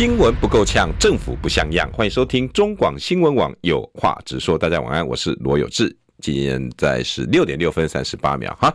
[0.00, 1.86] 新闻不够呛，政府不像样。
[1.92, 4.56] 欢迎收听中广新闻网有话直说。
[4.56, 5.94] 大家晚安，我是罗有志。
[6.22, 8.74] 今天在是六点六分三十八秒哈。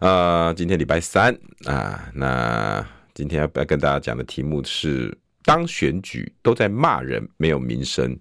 [0.00, 1.34] 呃，今天礼拜三
[1.64, 8.14] 啊，那今天要要跟大家讲的题目是：当选举都在骂人，没有民生。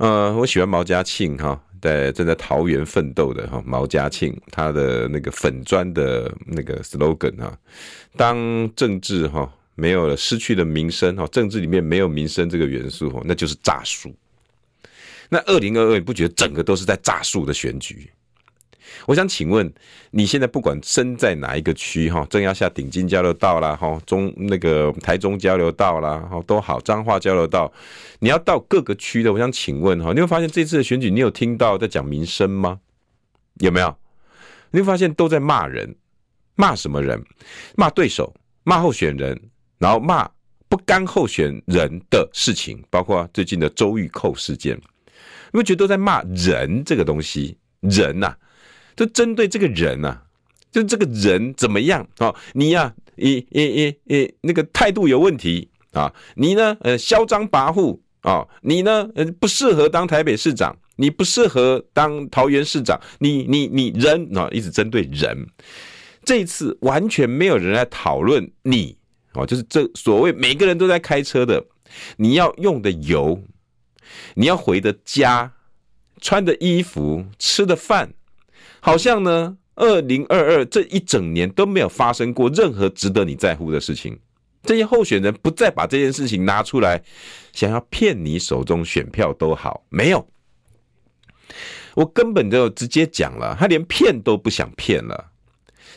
[0.00, 7.58] 呃，我喜欢毛家庆哈，在正在桃园奋斗的哈，毛家庆他的那个粉砖的那个 slogan 哈，
[8.18, 9.50] 当政治哈。
[9.74, 14.14] 没有了，失去了民生哈，政治里面没有民生这个元素哈，那就是诈术。
[15.28, 18.10] 那二零二二，你不觉得整个都是在诈术的选举？
[19.06, 19.72] 我想请问，
[20.10, 27.72] 你现在不管身在哪一个区哈，正要下顶金交流道啦，哈，中那个台中交流道啦，哈，都好，彰化交流道，
[28.20, 32.78] 你要到各个区的，我想请问哈，你会发现这次的选举，你有听到在讲民生吗？
[33.60, 33.96] 有没有？
[34.70, 35.96] 你会发现都在骂人，
[36.54, 37.20] 骂什么人？
[37.76, 39.40] 骂对手，骂候选人。
[39.78, 40.28] 然后骂
[40.68, 44.76] 不干候选人的事情，包括最近的周玉蔻事件，
[45.52, 48.34] 你会觉得都在骂人这个东西，人呐、
[48.96, 50.22] 就针对这个人呐、
[50.72, 52.34] 就这个人怎么样啊？
[52.54, 56.12] 你呀、啊，你你你你那个态度有问题啊？
[56.34, 58.46] 你呢，呃，嚣张跋扈啊？
[58.62, 65.46] 你呢，呃，不适合当台北市长，你不适合当桃园市长，你你你人啊，一直针对人，
[66.24, 68.96] 这一次完全没有人来讨论你。
[69.34, 71.64] 哦，就是这所谓每个人都在开车的，
[72.16, 73.42] 你要用的油，
[74.34, 75.52] 你要回的家，
[76.20, 78.14] 穿的衣服，吃的饭，
[78.80, 84.18] 好像呢，二零二二这一整年都没有发生过任何值得你在乎的事情。
[84.62, 87.02] 这些候选人不再把这件事情拿出来，
[87.52, 90.26] 想要骗你手中选票都好，没有，
[91.94, 95.32] 我根本就直接讲了，他连骗都不想骗了，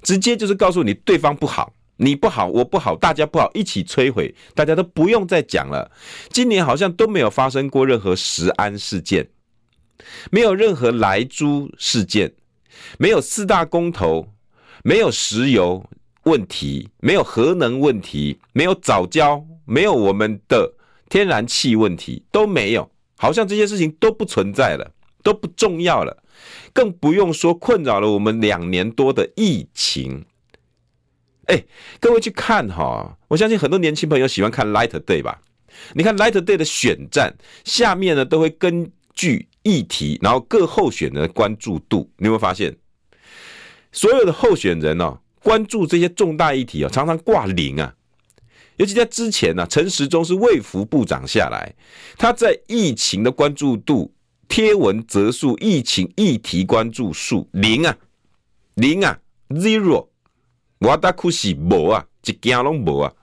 [0.01, 1.71] 直接就是告诉你对方不好。
[1.97, 5.91] 你不好，我不好，大家不好，一起摧毁，大家都不用再讲了。
[6.29, 9.29] 今年好像都没有发生过任何食安事件，
[10.31, 12.33] 没有任何莱猪事件，
[12.97, 14.27] 没有四大公投，
[14.83, 15.83] 没有石油
[16.23, 20.73] 问题，没有核能问题，没有藻礁，没有我们的
[21.09, 24.91] 天然气问题，都没有，好像这些事情都不存在了，
[25.23, 26.21] 都不重要了，
[26.73, 30.25] 更不用说困扰了我们两年多的疫情。
[31.47, 31.63] 哎、
[31.99, 35.39] 各位去看哈，我相信很多年轻朋友喜欢看 Light Day 吧？
[35.93, 42.75] 你看 Light Day 的选战下面呢，都会根据议题，然后各候选人的关注度，你有没有发现？
[43.91, 47.93] 所有的候选人呢，关注这些重大议题啊，常常挂零啊。
[48.75, 51.73] 尤其在之前呢，陈时中是卫福部长下来，
[52.17, 54.13] 他在疫情的关注度、
[54.49, 57.97] 贴文则数、疫情议题关注数零啊，
[58.75, 59.17] 零啊
[59.49, 60.09] ，zero。
[60.79, 63.13] 我达库西无啊，一件拢无啊！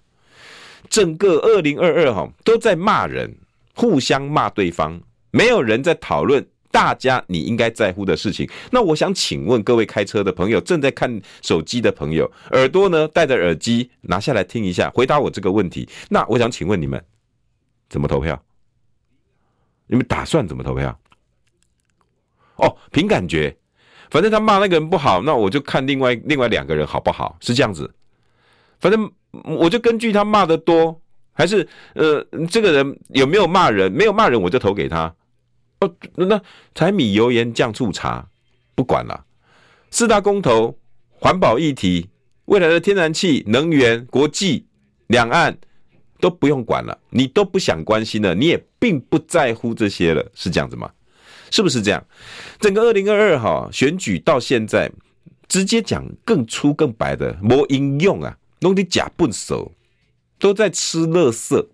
[0.91, 3.37] 整个二零二二哈都在骂人，
[3.75, 5.01] 互相骂对方，
[5.31, 8.49] 没有人在讨论大家你应该在乎的事情。
[8.71, 15.89] 那我想请问各位开车的朋友，正在看手机的朋友，耳朵呢戴着耳机拿下来听一下，回答我这个问题。
[16.09, 17.03] 那我想请问你们，
[17.89, 18.41] 怎么投票？
[19.87, 20.99] 你们打算怎么投票？
[22.57, 23.57] 哦，凭感觉。
[24.15, 27.37] 反正他骂那个人不好，那我就看另外另外两个人好不好？
[27.41, 27.93] 是这样子。
[28.79, 29.11] 反正
[29.43, 31.01] 我就根据他骂的多，
[31.33, 33.91] 还是呃这个人有没有骂人？
[33.91, 35.13] 没有骂人我就投给他。
[35.81, 36.41] 哦，那
[36.77, 38.25] 柴米油盐酱醋茶
[38.77, 39.25] 不管了。
[39.91, 40.79] 四大公投、
[41.11, 42.09] 环保议题、
[42.45, 44.65] 未来的天然气、能源、国际、
[45.09, 45.59] 两岸
[46.21, 50.89] 都不用管了，你都不想关心了，你也并不在乎这些了，是这样子吗？
[51.55, 52.05] 是不是这样？
[52.59, 54.91] 整个二零二二哈选举到现在，
[55.47, 59.71] 直接讲更粗更白的，没应用啊，弄点假笨手，
[60.37, 61.65] 都在吃垃圾。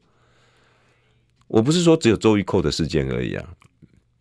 [1.46, 3.42] 我不是说只有周玉蔻的事件而已啊。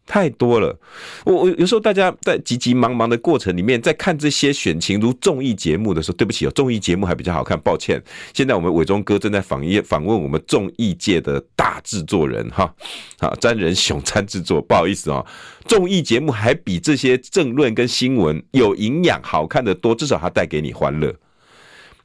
[0.09, 0.75] 太多了，
[1.23, 8.03] 我我有时候大家在急急忙忙的过程里面，在看这些选情如综艺节目的时候，对不起哦，综艺节目还比较好看，抱歉。
[8.33, 12.73] 现在我们伟忠哥正在访业访问我们综艺界的大制作人哈，
[13.19, 15.23] 好，詹仁雄詹制作，不好意思哦，
[15.67, 21.13] 综艺节目还比这些政论跟新闻有营养、好看的多，至少它带给你欢乐。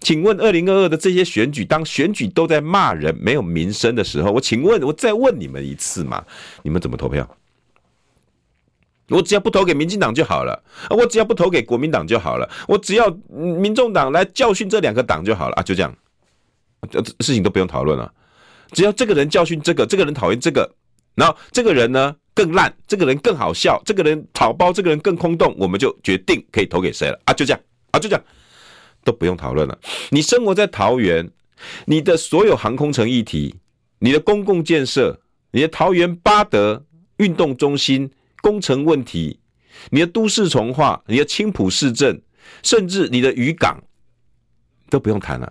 [0.00, 6.22] 请问二零二二的这些选举，当选举都在骂人、没有民生的时候，我请问，我再问你们一次嘛，
[6.62, 7.26] 你们怎么投票？
[9.10, 15.94] 我只要不投给民进党就好了，我只要不投给国民党就好了，我只要民众党来教训这两个党就好了啊，就这样，
[16.90, 18.10] 这事情都不用讨论了。
[18.72, 20.74] 只要这个人教训这个，这个人讨厌这个，
[21.14, 27.60] 然后这个人呢更烂，这个人更好笑，这个人草包，这个人更空洞，我们就决定可以投给谁了啊，就这样
[27.90, 28.24] 啊，就这样，
[29.04, 29.78] 都不用讨论了。
[30.08, 31.30] 你生活在桃园，
[31.84, 33.54] 你的所有航空城议题，
[33.98, 36.86] 你的公共建设，你的桃园八德
[37.18, 38.10] 运动中心。
[38.44, 39.41] 工程问题，
[39.88, 42.20] 你的都市重划，你的青埔市政，
[42.62, 43.82] 甚至你的渔港
[44.91, 45.50] 都不用谈了。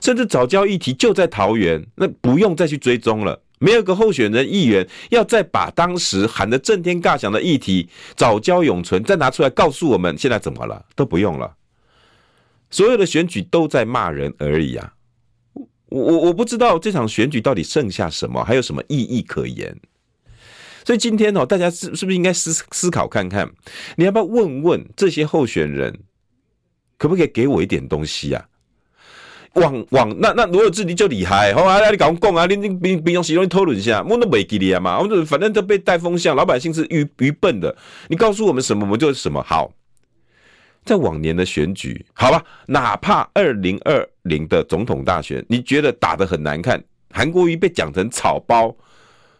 [0.00, 3.42] 甚至早教议题就在桃园，那不用再去追踪了。
[3.58, 11.56] 没有个候选人议员要再把当时喊得震天尬响的议题早教永存再拿出来告诉我们现在怎么了，都不用了。
[12.70, 14.94] 所有的选举都在骂人而已啊！
[15.88, 19.76] 我我我不知道这场选举到底剩下什么，还有什么意义可言。
[20.84, 23.50] 所以今天哦，大家是是不是应该思思考看看，
[23.96, 25.98] 你要不要问问这些候选人，
[26.98, 28.44] 可不可以给我一点东西啊？
[29.54, 37.74] 往往那那罗有志你就厉害，好啊，你跟我讲啊，你你平平常时容易讨论一下，我都没给你啊嘛，我们反正都被带风向，老百姓是愚愚笨的，
[38.08, 39.40] 你告诉我们什么，我们就是什么。
[39.42, 39.72] 好，
[40.84, 48.76] 在往年的选举，好吧，哪怕二零二零的总统大选，你觉得打得很难看，韩国瑜被讲成草包。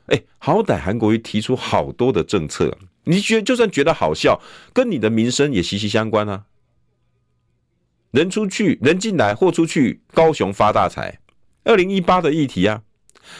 [0.06, 4.40] 哎，好歹韩国瑜提出好多的政策，你觉得就算觉得好笑，
[4.72, 6.44] 跟你的民生也息息相关啊。
[8.10, 11.18] 人出去，人进来，货出去，高雄发大财。
[11.64, 12.82] 二零一八的议题啊，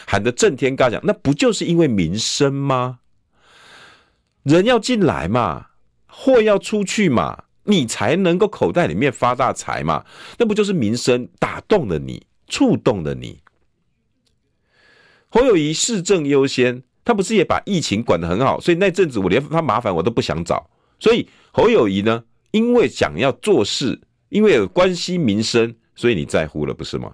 [0.07, 2.99] 喊得震天嘎响，那不就是因为民生吗？
[4.43, 5.67] 人要进来嘛，
[6.07, 10.03] 货要出去嘛，你才能够口袋里面发大财嘛。
[10.39, 13.39] 那不就是民生打动了你，触动了你？
[15.35, 20.65] 侯友谊市政优先，他不是也把疫情管得很好，所以那阵子我连他麻烦我都不想找。
[20.97, 23.99] 所以侯友谊呢，因为想要做事，
[24.29, 27.13] 因为有关系民生，所以你在乎了，不是吗？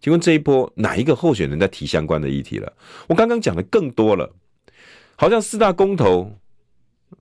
[0.00, 2.72] 请问这一波哪一个候选人在提相关的议题了？
[3.06, 4.34] 我刚刚讲的更多了，
[5.14, 6.32] 好像四大公投、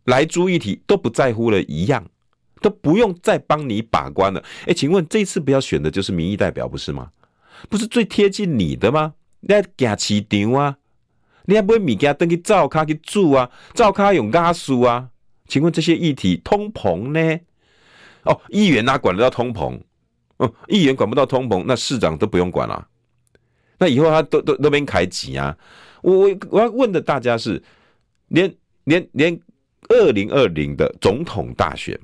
[0.06, 2.04] 来租议题都不在乎了一样，
[2.62, 4.44] 都不用再帮你把关了。
[4.66, 7.12] 哎，请问这一次不要选的就是民意代表，不是吗？
[7.70, 9.14] 不是最贴近你的吗？
[9.42, 9.62] 你要
[9.96, 10.78] 行市场啊，
[11.46, 15.10] 你要买物件登去灶卡去煮啊，灶卡用加苏啊？
[15.48, 17.40] 请问这些议题通膨呢？
[18.24, 19.80] 哦，议员哪管得到通膨？
[20.38, 22.88] 哦，议员管不到通膨，那市长都不用管了。
[23.78, 25.58] 那以后他都都都没开钱啊！
[26.02, 27.64] 我我要问的大家是，
[28.28, 28.54] 连
[28.84, 29.40] 连连
[29.88, 31.98] 二零二零的总统大选，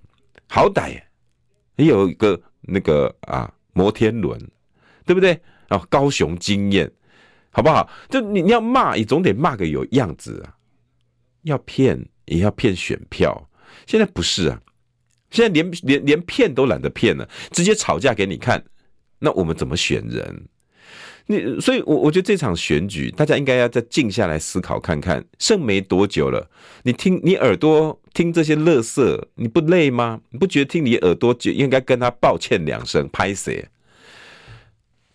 [0.48, 1.02] 好歹
[1.76, 4.40] 也有一个那个啊摩天轮，
[5.06, 5.40] 对不对？
[5.68, 6.90] 啊，高雄经验。
[7.56, 7.90] 好不好？
[8.10, 10.60] 就你你要骂也总得骂个有样子啊！
[11.44, 13.50] 要骗也要骗选票，
[13.88, 14.60] 现在不是啊！
[15.32, 18.62] 现在连连连骗都懒得骗了，直接吵架给你看。
[19.20, 20.48] 那我们怎么选人？
[21.28, 26.52] 你所以，我我觉得这场选举，大家应该要再静下来思考看看，剩没多久了。
[26.84, 30.20] 你听你耳朵听这些乐色，你不累吗？
[30.30, 33.08] 你不觉得听你耳朵就应该跟他抱歉两声？
[33.14, 33.66] 拍谁？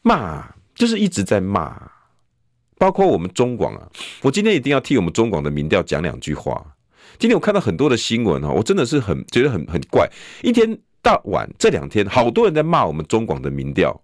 [0.00, 2.00] 骂就是一直在骂。
[2.80, 3.86] 包括我们中广啊，
[4.22, 6.64] 我今天一定要替我们中广的民调讲两句话。
[7.18, 10.08] 今天我看到很多的新闻哈，我真的是很觉得很很怪。
[10.42, 14.00] 一天到晚这两天，好多人在骂我们中广的民调，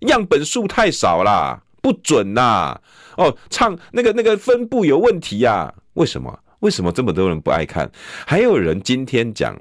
[0.00, 2.78] 样本数太少啦，不准呐。
[3.16, 5.72] 哦，唱那个那个分布有问题呀？
[5.94, 6.38] 为什么？
[6.60, 7.90] 为什么这么多人不爱看？
[8.26, 9.58] 还有人今天讲，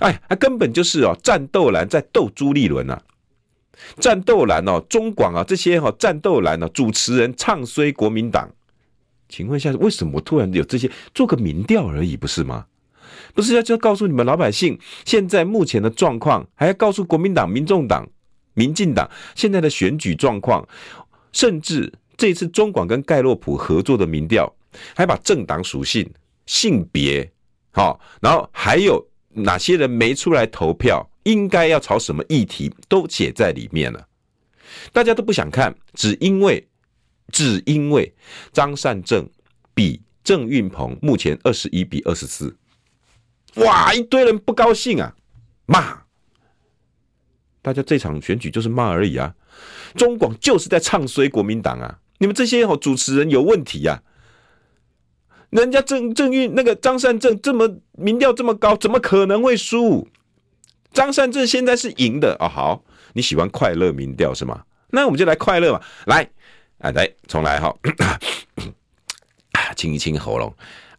[0.00, 3.00] 哎，他根本就是哦，战斗蓝在斗朱立伦呐。
[3.98, 8.50] 战斗蓝哦，中广啊，这些哈战斗蓝哦，主持人唱衰国民党，
[9.28, 10.90] 请问一下，为什么突然有这些？
[11.14, 12.66] 做个民调而已，不是吗？
[13.34, 18.08] 不是要就告诉你们老百姓现在目前的状况，还要告诉国民党、民众党、
[18.54, 20.66] 民进党现在的选举状况，
[21.32, 24.52] 甚至这次中广跟盖洛普合作的民调，
[24.94, 26.08] 还把政党属性、
[26.46, 27.30] 性别，
[27.72, 31.09] 好，然后还有哪些人没出来投票？
[31.24, 34.06] 应该要朝什么议题都写在里面了，
[34.92, 36.66] 大家都不想看，只因为
[37.28, 38.14] 只因为
[38.52, 39.28] 张善政
[39.74, 42.56] 比郑运鹏目前二十一比二十四，
[43.56, 45.14] 哇，一堆人不高兴啊，
[45.66, 46.02] 骂，
[47.60, 49.34] 大家这场选举就是骂而已啊，
[49.94, 54.02] 中广就是在唱衰国民党啊，你们这些哦主持人有问题呀，
[55.50, 60.08] 人家郑郑运那个张善政这么民调这么高，怎么可能会输？
[60.92, 64.62] 张善政现在是赢的哦，好，你喜欢快乐民调是吗？
[64.90, 66.28] 那我们就来快乐嘛，来，
[66.78, 67.74] 啊，来重来哈，
[69.52, 70.52] 啊 清一清喉咙，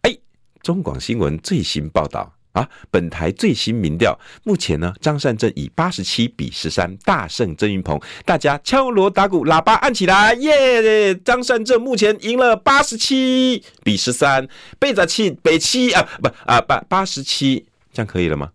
[0.03, 0.17] 哎，
[0.61, 11.13] 中广新闻最新报道啊，本台最新民调，目前呢，张善政以八十七比十三大胜郑云鹏，大家敲锣打鼓，喇叭按起来，耶！
[11.15, 14.47] 张善政目前赢了八十七比十三，
[14.79, 18.51] 背着七北七啊，不啊八八十七，这样可以了吗？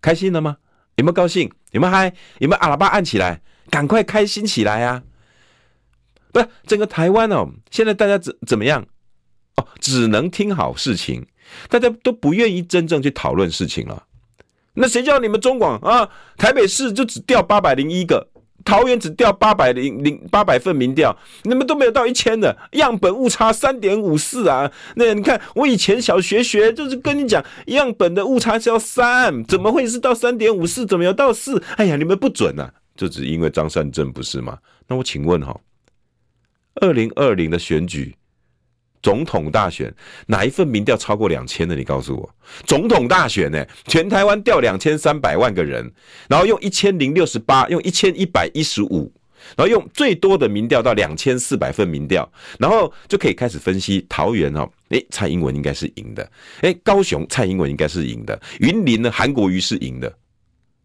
[0.00, 0.56] 开心了吗？
[1.00, 1.50] 有没有高兴？
[1.72, 2.12] 有没有嗨？
[2.38, 3.40] 有没有喇叭按起来？
[3.70, 5.02] 赶快开心起来啊！
[6.32, 8.84] 不是整个台湾哦，现在大家怎怎么样？
[9.56, 11.26] 哦，只能听好事情，
[11.68, 14.04] 大家都不愿意真正去讨论事情了。
[14.74, 16.08] 那谁叫你们中广啊？
[16.36, 18.28] 台北市就只掉八百零一个，
[18.64, 24.70] 桃园只调八百零零八百份民调，你们都没有到一千的样本误差三点五四啊！
[24.96, 30.84] 那你看我以前小学学就是跟你讲，样本的误差是要三，怎么会是到三点五四？
[30.84, 31.62] 怎么有到四？
[31.76, 32.72] 哎呀，你们不准啊！
[32.96, 34.58] 就只因为张善政不是吗？
[34.86, 35.58] 那我请问哈？
[36.74, 38.14] 二零二零的选举，
[39.02, 39.92] 总统大选，
[40.26, 41.74] 哪一份民调超过两千的？
[41.74, 42.34] 你告诉我，
[42.66, 43.64] 总统大选呢？
[43.86, 45.90] 全台湾调两千三百万个人，
[46.28, 49.12] 然后用一千零六十八，用一千一百一十五，
[49.56, 56.30] 然后用最多的民调到两千四百份民调，然后就可以开始分析桃园哦，诶，蔡英文应该是赢的，
[56.60, 60.12] 诶，高雄蔡英文应该是赢的，云林呢韩国瑜是赢的，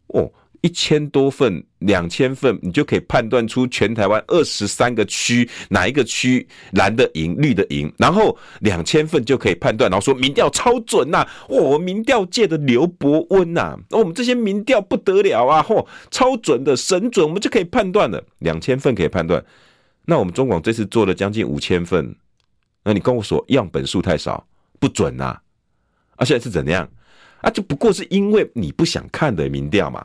[0.07, 0.31] 哦。
[0.61, 11.29] 一千多份、两千份，你就可以判断出全台湾二十三个区哪一个区蓝的赢、绿的赢，然后两千份就可以判断，然后说民调超准呐、啊！
[11.47, 15.63] 我民调界的刘伯温呐，我们这些民调不得了啊！
[15.63, 18.23] 嚯，超准的神准，我们就可以判断了。
[18.39, 19.43] 两千份可以判断，
[20.05, 22.15] 那我们中广这次做了将近五千份，
[22.83, 24.45] 那你跟我说样本数太少，
[24.79, 25.37] 不准呐？
[26.15, 26.89] 啊，现在是怎样？
[27.41, 30.03] 啊，就不过是因为你不想看的民调嘛。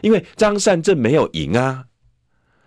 [0.00, 1.84] 因为张善政没有赢啊，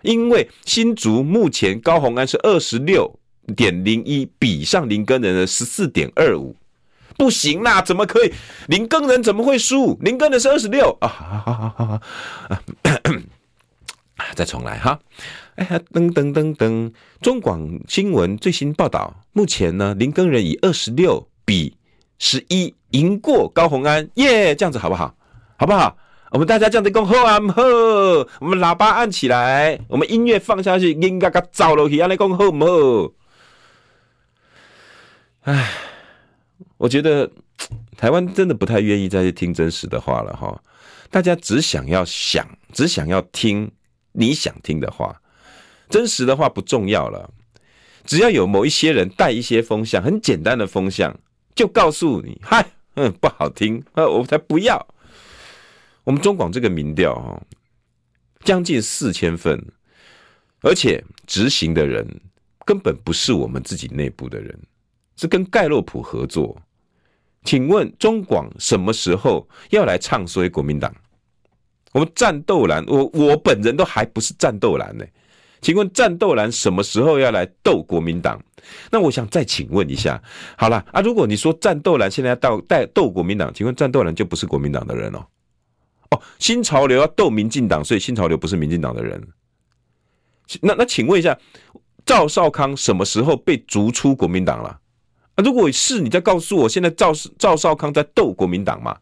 [0.01, 3.19] 因为新竹目前高虹安是二十六
[3.55, 6.55] 点零一，比上林耕仁的十四点二五，
[7.17, 8.33] 不行啦，怎么可以？
[8.67, 9.97] 林耕仁怎么会输？
[10.01, 11.07] 林耕仁是二十六啊！
[11.07, 11.85] 好好好好
[14.15, 14.99] 好，再重来哈！
[15.55, 21.75] 哎呀，噔噔噔噔，中广新闻最新报道，目前呢，林耕仁以二十六比
[22.17, 25.15] 十一赢过高虹安，耶、这样子好不好？
[25.57, 25.97] 好不好？
[26.31, 27.63] 我们大家这样子讲好啊好，
[28.39, 33.13] 我们喇叭按起来，我们音乐放下去，音嘎嘎走落去，安尼讲好唔好？
[35.41, 35.71] 唉，
[36.77, 37.31] 我觉得
[37.97, 40.61] 台湾真的不太愿意再去听真实的话了哈。
[41.09, 43.71] 大家只想要想，只想要听
[44.11, 45.19] 你想听的话，
[45.89, 47.27] 真实的话不重要了。
[48.05, 51.17] 只要有某一些人带一些风向，很简单的风向，
[51.55, 52.63] 就告诉你，嗨，
[52.95, 54.87] 嗯，不好听，我才不要。
[56.09, 57.39] 我们中广这个民调哈，
[58.43, 59.63] 将近四千份，
[60.61, 62.03] 而且执行的人
[62.65, 64.59] 根本不是我们自己内部的人，
[65.17, 66.59] 是跟盖洛普合作。
[67.43, 70.91] 请问中广什么时候要来唱衰国民党？
[71.91, 75.05] 我们战斗蓝，我我本人都还不是战斗蓝呢。
[75.61, 78.43] 请问战斗蓝什么时候要来斗国民党？
[78.89, 80.19] 那我想再请问一下，
[80.57, 85.23] 好了啊，如果你说战斗蓝现在要到带斗国民党，请问战斗蓝就不是国民党的人哦？
[86.11, 89.27] 哦，新潮流要斗民进党，所以新潮流不是民进党的人。
[90.61, 91.37] 那那请问一下，
[92.05, 94.79] 赵少康什么时候被逐出国民党了？
[95.35, 98.97] 啊，如果是，你再告诉我，现在赵赵少康在斗国民党吗？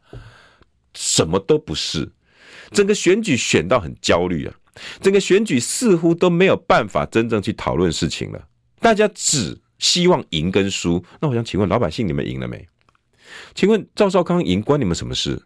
[0.94, 2.12] 什么都不是，
[2.72, 4.54] 整个选举选到很焦虑啊，
[5.00, 8.48] 整个选举似乎都没有办法真正去讨论事情了，
[8.80, 11.02] 大家只希望赢跟输。
[11.22, 12.68] 那我想请问老百姓，你们赢了没？
[13.56, 15.42] 请问赵少康赢关你们什么事？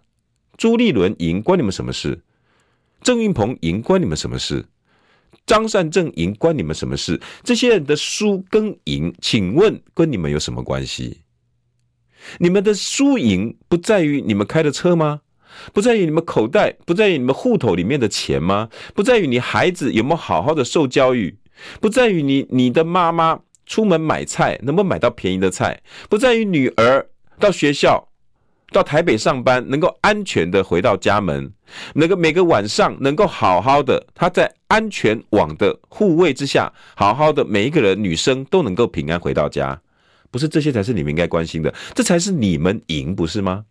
[0.61, 2.21] 朱立伦赢关你们什么事？
[3.01, 4.63] 郑运鹏赢关你们什么事？
[5.43, 7.19] 张善政赢关你们什么事？
[7.41, 11.21] 这些人的输跟赢，请问跟你们有什么关系？
[12.37, 15.21] 你们的输赢不在于你们开的车吗？
[15.73, 18.69] 不在于你们口袋，不在于你们户头里面的钱吗？
[18.93, 21.39] 不在于你孩子有没有好好的受教育？
[21.79, 25.81] 不在于你你的妈妈出门买菜能不能买到便宜的菜？
[26.07, 28.10] 不在于女儿到学校。
[28.71, 31.51] 到台北上班，能够安全的回到家门，
[31.95, 39.81] 能够每个晚上能够好好的，他在安全网的护卫之下，好好的每一个人女生都能够平安回到家，
[40.31, 43.65] 不是这些才是你们应该关心的，这才是你们赢，不是吗？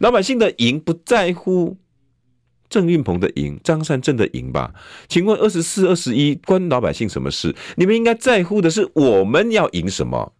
[0.00, 1.78] 老百姓的赢不在乎
[2.68, 4.74] 郑运鹏的赢，张善政的赢吧？
[5.08, 7.54] 请问二十四、二十一关老百姓什么事？
[7.76, 10.34] 你们应该在乎的是我们要赢什么？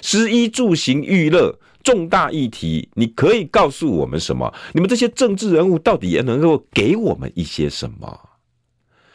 [0.00, 1.58] 食衣住行娱乐。
[1.82, 4.52] 重大议题，你可以告诉我们什么？
[4.74, 8.28] 你们这些政治人物到底也能够给我们一些什么？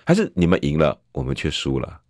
[0.06, 2.02] 还是你们赢了，我们却输了？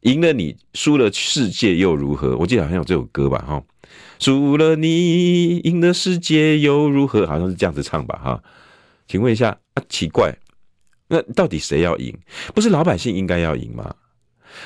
[0.00, 2.36] 赢了你，输了世界又如何？
[2.36, 3.62] 我记得好像有这首歌吧，哈，
[4.18, 7.26] 输了你，赢了世界又如何？
[7.26, 8.42] 好像是这样子唱吧，哈。
[9.08, 10.36] 请问一下啊，奇怪，
[11.08, 12.16] 那到底谁要赢？
[12.54, 13.94] 不是老百姓应该要赢吗？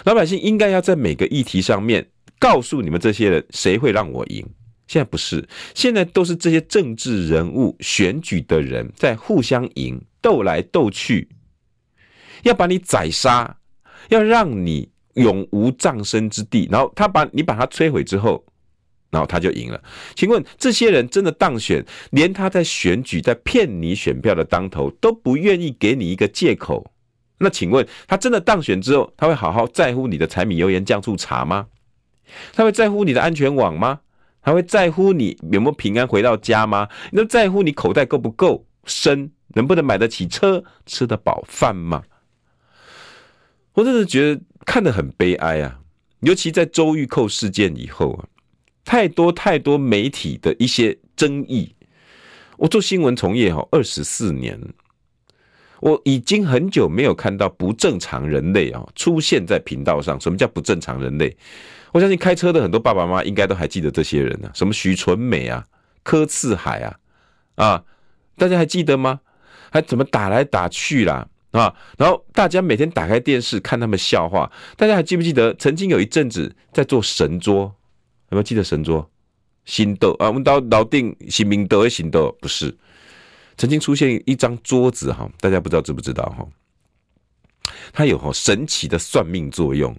[0.05, 4.47] 老百姓应该要在每个议题上面告诉你们这些人，谁会让我赢？
[4.87, 11.29] 现在不是，现在都是这些政治人物选举的人在互相赢，斗来斗去，
[12.45, 13.59] 要把你宰杀，
[14.09, 16.67] 要让你永无葬身之地。
[16.73, 18.43] 然后他把你把他摧毁之后，
[19.11, 19.83] 然后他就赢了。
[20.15, 26.91] 请问这些人真的当选，连他在选举在骗你选票的当头都不愿意给你一个借口。
[27.41, 31.67] 那请问他真的当选之后，他会好好在乎你的柴米油盐酱醋茶吗？
[32.53, 34.01] 他会在乎你的安全网吗？
[34.41, 36.89] 他会在乎你有没有平安回到家吗？
[37.13, 42.03] 那在乎你口袋够不够深，能不能买得起车，吃得饱饭吗？
[43.75, 45.79] 我真的觉得看得很悲哀啊！
[46.21, 48.27] 尤其在周玉蔻事件以后啊，
[48.85, 51.75] 太多太多媒体的一些争议。
[52.57, 54.59] 我做新闻从业哈二十四年，
[55.81, 60.19] 我已经很久没有看到不正常人类啊出现在频道上。
[60.21, 61.37] 什么叫不正常人类？
[61.93, 65.65] 我相信开车的很多爸爸妈妈应该都还记得这些人呢、什么许纯美啊、
[66.03, 66.99] 柯次海啊，
[67.57, 67.85] 啊，
[68.37, 69.21] 大家还记得吗？
[69.71, 71.75] 还怎么打来打去啦，啊？
[71.99, 77.75] 然后大家每天打开电视看他们笑话，大家还记不记得曾经有一阵子在做神桌？
[78.31, 79.11] 有没有记得神桌？
[79.65, 82.75] 新豆啊，我们到老定新明德的新豆不是？
[83.59, 86.47] 曾经出现一张桌子哈，大家不知道知不知道哈？
[87.93, 89.95] 它有哈神奇的算命作用。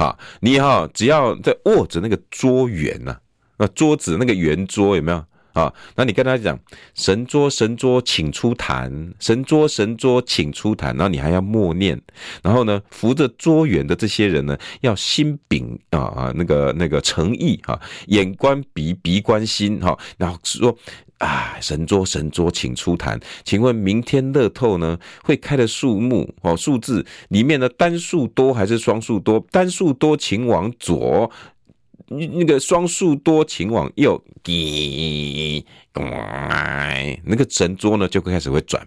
[0.00, 3.14] 啊，你哈只要在握着那个桌圆呐，
[3.58, 5.70] 那桌子那个圆桌有没有啊？
[5.94, 6.58] 那你跟他讲
[6.94, 12.00] 神桌神桌请出坛，神桌神桌请出坛，然后你还要默念，
[12.42, 20.74] 然后呢扶着桌圆的这些人呢要心秉啊啊那个那个诚意哈，眼观鼻鼻观心哈，然后说。
[21.20, 23.20] 啊，神桌神桌，请出坛。
[23.44, 29.38] 请问明天乐透呢会开的数目哦，数字里面的单数多还是双数多？
[29.50, 31.30] 单数多请往左，
[32.08, 34.22] 那个双数多请往右。
[34.42, 38.86] 滴，那个神桌呢就会开始会转。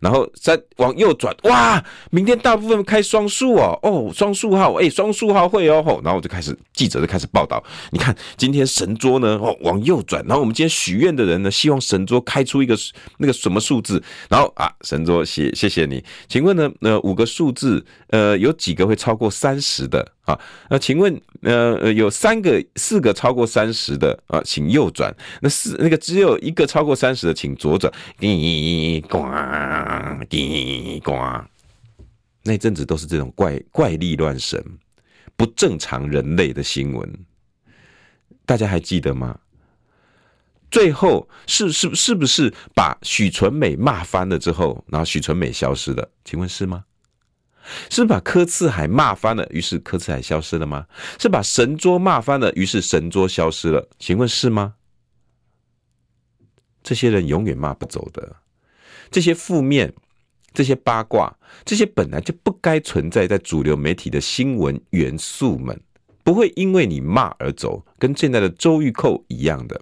[0.00, 1.82] 然后再往右转，哇！
[2.10, 7.62] 明天大部分开双数哦，哦，双数号，哎，双数号会哦，然后我就开始记者就开始报道。
[7.90, 12.76] 你看今天神桌呢，哦，往右转，然后我们今天许愿的人呢，希望神桌开出一个
[13.18, 20.06] 那个什么数字，然后啊，神桌谢谢谢你，请问呢，呃，五个数字，呃，有几个会超过三十的？
[20.22, 25.14] 啊，那请问，呃，有三个、四个超过三十的啊，请右转。
[25.40, 27.92] 那四那个只有一个超过三十的，请左转。
[28.18, 29.24] 滴呱
[30.28, 31.12] 滴呱，
[32.44, 34.62] 那阵子都是这种怪怪力乱神、
[35.36, 37.24] 不正常人类的新闻，
[38.44, 39.38] 大家还记得吗？
[40.70, 46.08] 最后是是是不是把许纯美骂翻了之后，然后许纯美消失了？
[46.24, 46.84] 请问是吗？
[47.88, 50.86] 是把柯次海骂翻了，于是柯次海消失了吗？
[51.18, 53.88] 是把神桌骂翻了，于是神桌消失了？
[53.98, 54.74] 请问是吗？
[56.82, 58.36] 这些人永远骂不走的，
[59.10, 59.92] 这些负面、
[60.54, 65.78] 这些八卦、这些本来就不该存在在主流媒体的新闻元素们，
[66.24, 69.80] 不会因为你骂而走，跟现在的周玉蔻一样的，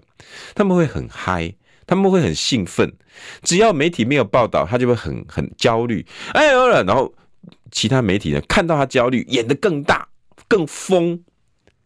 [0.53, 1.55] 他们会很嗨，
[1.87, 2.93] 他们会很兴奋，
[3.41, 7.13] 只要媒体没有报道，他就会很很焦虑，哎呦，然后。
[7.71, 10.07] 其他媒体呢，看到他焦虑，演得更大、
[10.47, 11.19] 更疯，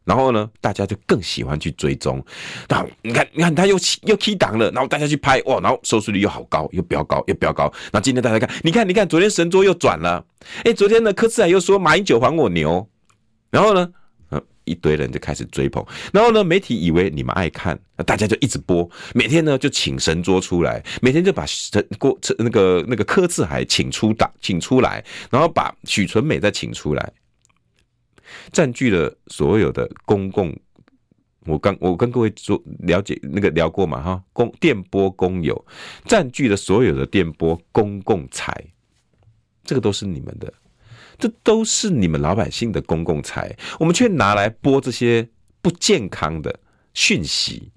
[0.05, 2.23] 然后呢，大家就更喜欢去追踪。
[2.67, 7.71] 那你看，你看他又又 key 档了，然后大家去拍，哇，然后收视率又好高，又飙高，又飙高。
[7.91, 10.25] 那今天大家看，你看，你看，昨天神桌又转了，
[10.63, 12.87] 哎，昨天呢，柯志海又说马英九还我牛，
[13.49, 13.91] 然后呢？
[14.65, 27.13] 一堆人就开始追捧，然后呢，媒体以为你们爱看，大家就一直播，每天呢就请神桌出来，每天就把陈郭陈那个那个柯志海请出打请出来，然后把许纯美再请出来，
[28.51, 30.55] 占据了所有的公共。
[31.45, 35.65] 我刚我跟各位说了解那个聊过嘛哈，公电波公有
[36.05, 38.55] 占据了所有的电波公共财，
[39.65, 40.53] 这个都是你们的。
[41.17, 45.27] 这都是你们老百姓的公共财，我们却拿来播这些
[45.61, 46.59] 不健康的
[46.93, 47.71] 讯息，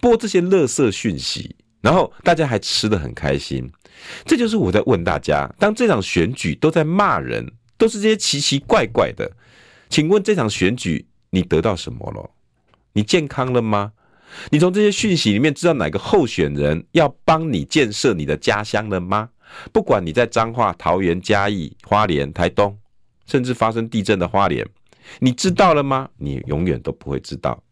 [0.00, 3.70] 播这些垃圾讯息，然后大家还吃的很开心。
[4.24, 9.30] 这就是我在问大家：当这场选举都在骂人，都是这些奇奇怪怪的，
[9.88, 12.30] 请问这场选举你得到什么了？
[12.92, 13.92] 你健康了吗？
[14.50, 19.30] 你从这些讯息里面知道哪个候选人要帮你建设你的家乡了吗？
[19.72, 22.76] 不管你在彰化、桃园、嘉义、花莲、台东，
[23.26, 24.66] 甚至发生地震的花莲，
[25.20, 26.08] 你知道了吗？
[26.16, 27.62] 你永远都不会知道。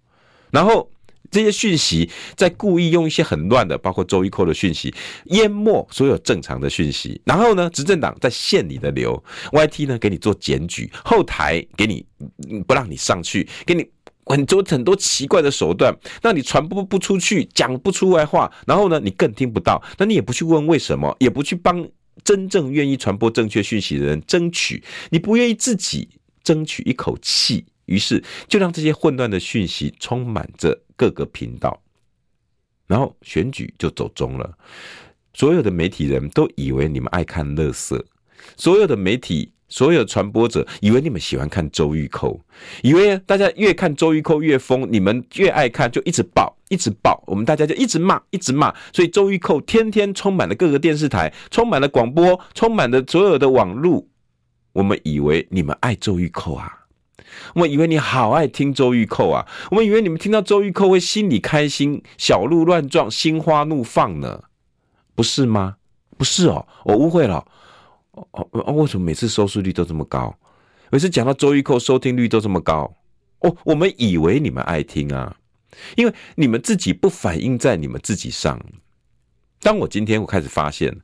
[0.50, 0.88] 然后
[1.30, 4.94] 这些讯息在故意用一些很乱的，包括周一扣的讯息
[5.26, 7.20] 淹没所有正常的讯息。
[7.24, 12.06] 然后呢，执政党在限你的流，YT 呢给你做检举，后台给你
[12.66, 13.84] 不让你上去，给你
[14.26, 18.52] 很多很多奇怪的手段，让你传播不出去，讲不出来话。
[18.66, 21.88] 然后呢，你更听不到，那你也不去问为什么，也不去帮
[22.24, 26.08] 真正愿意传播正确讯息的人争取，你不愿意自己
[26.42, 27.64] 争取一口气。
[27.86, 31.80] 于是就让这些混乱的讯息充满着各个频道，
[32.88, 34.58] 然后选举就走中了。
[35.34, 38.04] 所有的媒体人都以为你们爱看乐色，
[38.56, 42.40] 所有的媒体、所有传播者以为你们喜欢看周玉蔻，
[42.82, 48.72] 以为大家越看周玉蔻越疯，你们越爱看就一直爆，一直爆，我们大家就一直骂，一直骂。
[48.92, 54.08] 所以周玉蔻天天充满了各个电视台，充满了广播，充满了所有的网路。
[54.72, 56.72] 我们以为你们爱周玉蔻啊。
[57.54, 64.44] 我们以为你好爱听周玉蔻啊，我们以为你们听到周玉蔻会心里开心，小鹿乱撞，心花怒放呢，
[65.14, 65.76] 不是吗？
[66.16, 67.44] 不是哦，我误会了。
[68.30, 70.34] 哦哦，为什么每次收视率都这么高？
[70.90, 72.96] 每次讲到周玉蔻，收听率都这么高？
[73.40, 75.36] 哦，我们以为你们爱听啊，
[75.96, 78.60] 因为你们自己不反映在你们自己上。
[79.60, 80.96] 当我今天我开始发现，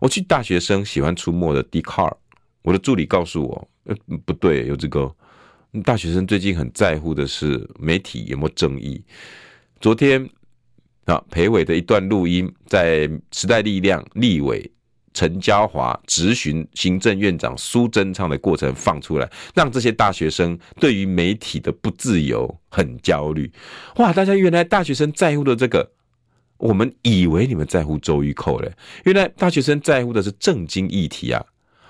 [0.00, 2.16] 我去大学生喜欢出没的 d c a r
[2.62, 5.14] 我的助理告诉我，呃，不对，有这个。
[5.82, 9.02] 大学生最近很在乎的是媒体有没有正义。
[9.80, 10.24] 昨天
[11.04, 14.70] 啊，裴伟的一段录音，在时代力量立委
[15.14, 23.50] 陈嘉华质询行政院长苏贞昌的过程放出来，让这些大学生对于媒体的不自由很焦虑。
[23.96, 25.88] 哇，大家原来大学生在乎的这个，
[26.58, 28.72] 我们以为你们在乎周玉蔻嘞，
[29.04, 31.42] 原来大学生在乎的是政经议题啊！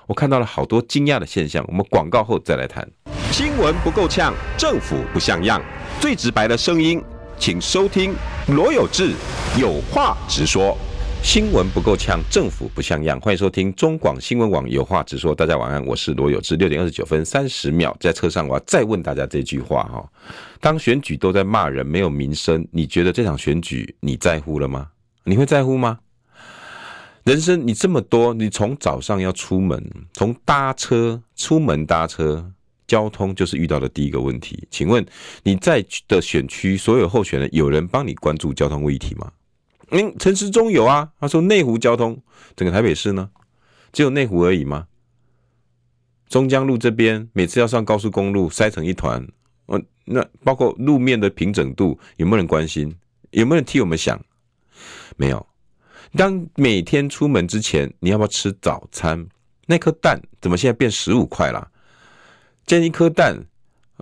[0.06, 2.86] 我看到了好多惊讶的现象，我们广告后再来谈。
[3.32, 5.62] 新闻不够呛，政府不像样，
[5.98, 7.02] 最直白的声音，
[7.38, 8.14] 请收听
[8.48, 9.12] 罗有志
[9.58, 10.76] 有话直说。
[11.24, 15.34] 新闻不够呛，政府不像样，欢迎收听中广新闻网有话直说。
[15.34, 16.54] 大家晚安，我是罗有志。
[16.54, 20.06] 六点二十九分三十秒，在车上我要再问大家这句话哈：
[20.60, 24.88] 当选举都在骂人，没有民生，你觉得这场选举你在乎了吗？
[25.24, 25.98] 你会在乎吗？
[27.24, 29.82] 人生你这么多，你从早上要出门，
[30.12, 32.52] 从搭车出门搭车。
[32.86, 35.04] 交通就是遇到的第一个问题，请问
[35.42, 39.32] 你在的选区所有候选人有人帮你关注交通问题吗？
[39.96, 42.20] 嗯，陈时中有啊，他说内湖交通，
[42.56, 43.30] 整个台北市呢，
[43.92, 44.88] 只有内湖而已吗？
[46.28, 49.24] 中江路这边每次要上高速公路塞成一团，
[49.68, 52.92] 嗯，那包括路面的平整度有没有人关心？
[53.30, 54.20] 有没有人替我们想？
[55.16, 55.46] 没有。
[56.16, 59.24] 当每天出门之前，你要不要吃早餐？
[59.66, 61.70] 那颗蛋怎么现在变十五块了？
[62.66, 63.46] 煎一颗蛋，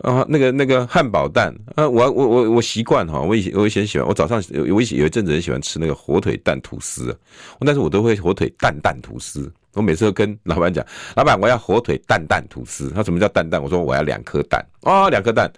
[0.02, 7.16] 啊，那个那个汉堡蛋，啊，我我我我习惯哈，我以前我以前喜欢，我早上我以前有一阵子很喜欢吃那个火腿蛋吐司，
[7.60, 10.84] 但是我都会火腿蛋蛋吐司，我每次都跟老板讲，
[11.14, 13.62] 老板我要火腿蛋蛋吐司，他什么叫蛋蛋？
[13.62, 15.48] 我说我要两颗蛋，啊，两颗蛋，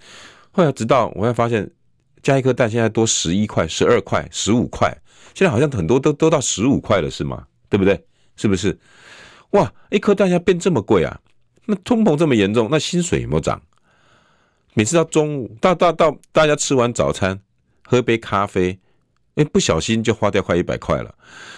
[0.52, 1.68] 后来直到我会发现
[2.22, 4.94] 加一颗蛋现在多十一块、十二块、十五块，
[5.34, 7.44] 现在好像很多都都到十五块了，是吗？
[7.70, 7.98] 对不对？
[8.36, 8.78] 是不是？
[9.52, 11.18] 哇，一颗蛋要变这么贵啊！
[11.64, 13.58] 那通膨这么严重，那薪水有没有涨？
[14.74, 17.40] 每次到中午，到到到大家吃完早餐，
[17.84, 18.78] 喝杯咖啡，
[19.36, 21.14] 哎，不小心就花掉快一百块了。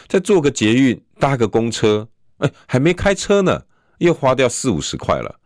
[0.07, 3.63] 再坐个捷运，搭个公车，哎，还没开车呢，
[3.99, 5.41] 又花掉四五十块了。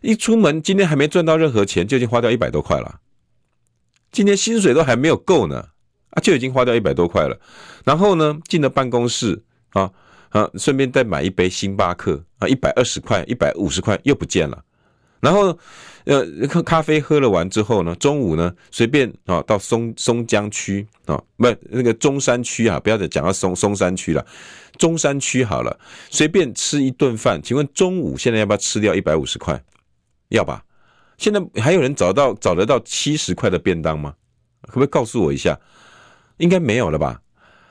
[0.00, 3.00] 一出门，今天还没赚到任何钱，就已经花掉一百多块了。
[4.10, 5.68] 今天薪水都还没有够呢，
[6.10, 7.38] 啊，就已经花掉一百多块了。
[7.84, 9.90] 然后呢，进了办公室啊。
[10.30, 14.62] 啊，顺便再买一杯星巴克啊，一百二十块、一百五十块又不见了。
[15.18, 15.58] 然后，
[16.10, 16.26] 呃，
[16.64, 24.26] 咖啡喝了完之后呢，中午呢，随便啊到松松江区啊，不那个中山区啊，不要再讲到松松山区了，
[24.76, 25.78] 中山区好了，
[26.10, 27.40] 随便吃一顿饭。
[27.40, 29.62] 请问中午现在要不要吃掉一百五十块？
[30.30, 30.64] 要吧？
[31.16, 34.12] 现在还有人找到找得到七十块的便当吗？
[34.62, 35.56] 可不可以告诉我一下？
[36.38, 37.20] 应该没有了吧？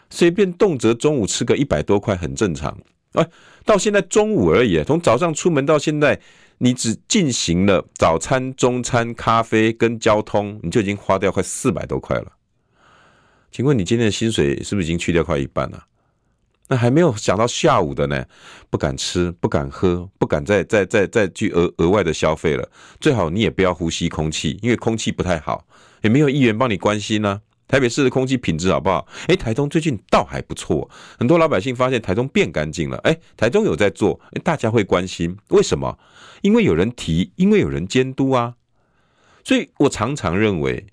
[0.09, 2.77] 随便动辄中午吃个一百多块很正常，
[3.13, 3.29] 哎，
[3.65, 6.17] 到现在中午而已，从早上出门到现在，
[6.59, 12.33] 你只进行了早餐、中餐、咖啡跟交通，你就已经花掉快四百多块了。
[13.51, 15.85] 请问你今天的薪水是不是已经去掉快一半了？
[16.67, 18.23] 那还没有想到下午的呢，
[18.69, 22.69] 不敢吃，不敢喝，不敢再再再再去额额外的消费了。
[22.99, 25.65] 最好你也不要呼吸空气，因为空气不太好，
[26.01, 27.41] 也没有议员帮你关心呢。
[27.69, 29.07] 台北市的空气品质好不好？
[29.27, 32.97] 诶，台中最近倒还不错，很多老百姓发现台中变干净了。
[33.03, 35.99] 诶，台中有在做，大家会关心，为什么？
[36.41, 38.55] 因为有人提，因为有人监督啊。
[39.43, 40.87] 所以我常常认为，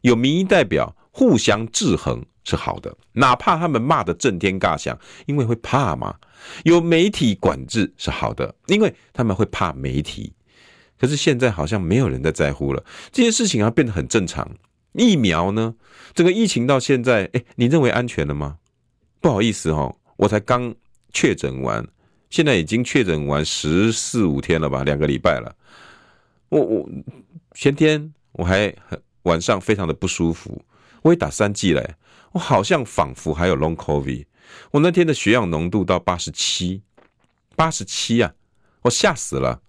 [0.00, 6.16] 有民意代表互相制衡是好的，哪怕他们骂得震天尬响，因为会怕嘛。
[6.64, 10.32] 有媒体管制是好的，因为他们会怕媒体。
[10.98, 14.48] 可是现在好像没有人在在乎了，这些事情啊变得很正常。
[14.92, 15.74] 疫苗呢？
[16.14, 18.58] 这个疫情到现在，哎，你认为安全了吗？
[19.20, 20.74] 不好意思哦，我才刚
[21.12, 21.86] 确诊完，
[22.28, 25.54] 现在已经确诊完十四五天了吧，两个礼拜了。
[26.50, 26.88] 我我
[27.54, 30.62] 前天我还很晚上非常的不舒服，
[31.02, 31.94] 我也打三剂嘞，
[32.32, 34.26] 我好像仿佛还有 Long COVID。
[34.72, 36.82] 我那天的血氧浓度到八十七，
[37.56, 38.34] 八十七啊，
[38.82, 39.62] 我吓死了。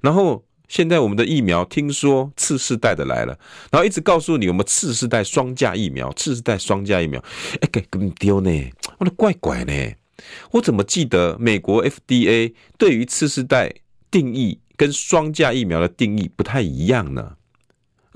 [0.00, 0.44] 然后。
[0.68, 3.38] 现在我们的疫苗听说次世代的来了，
[3.70, 7.22] 然后一直告诉你我们次世代双价疫苗，次世代双价疫苗，
[7.60, 9.72] 哎，给给丢呢，我的乖乖呢，
[10.52, 13.72] 我怎么记得美国 FDA 对于次世代
[14.10, 17.36] 定义跟双价疫苗的定义不太一样呢？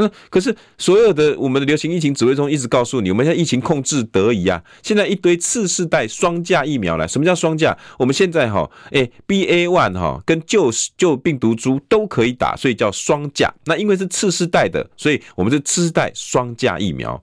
[0.03, 4.61] 嗯，可是所有的我们的流行疫情指挥中一直告诉你，我们现在疫情控制得宜啊。
[4.83, 7.79] 现在一堆次世代双价疫苗来，什么叫双价？
[7.99, 13.55] 我们现在哈，哎，BA one 哈跟旧旧病毒株都可以打，所以叫双价。
[13.67, 17.23] 那因为是次世代的，所以我们是次世代双价疫苗。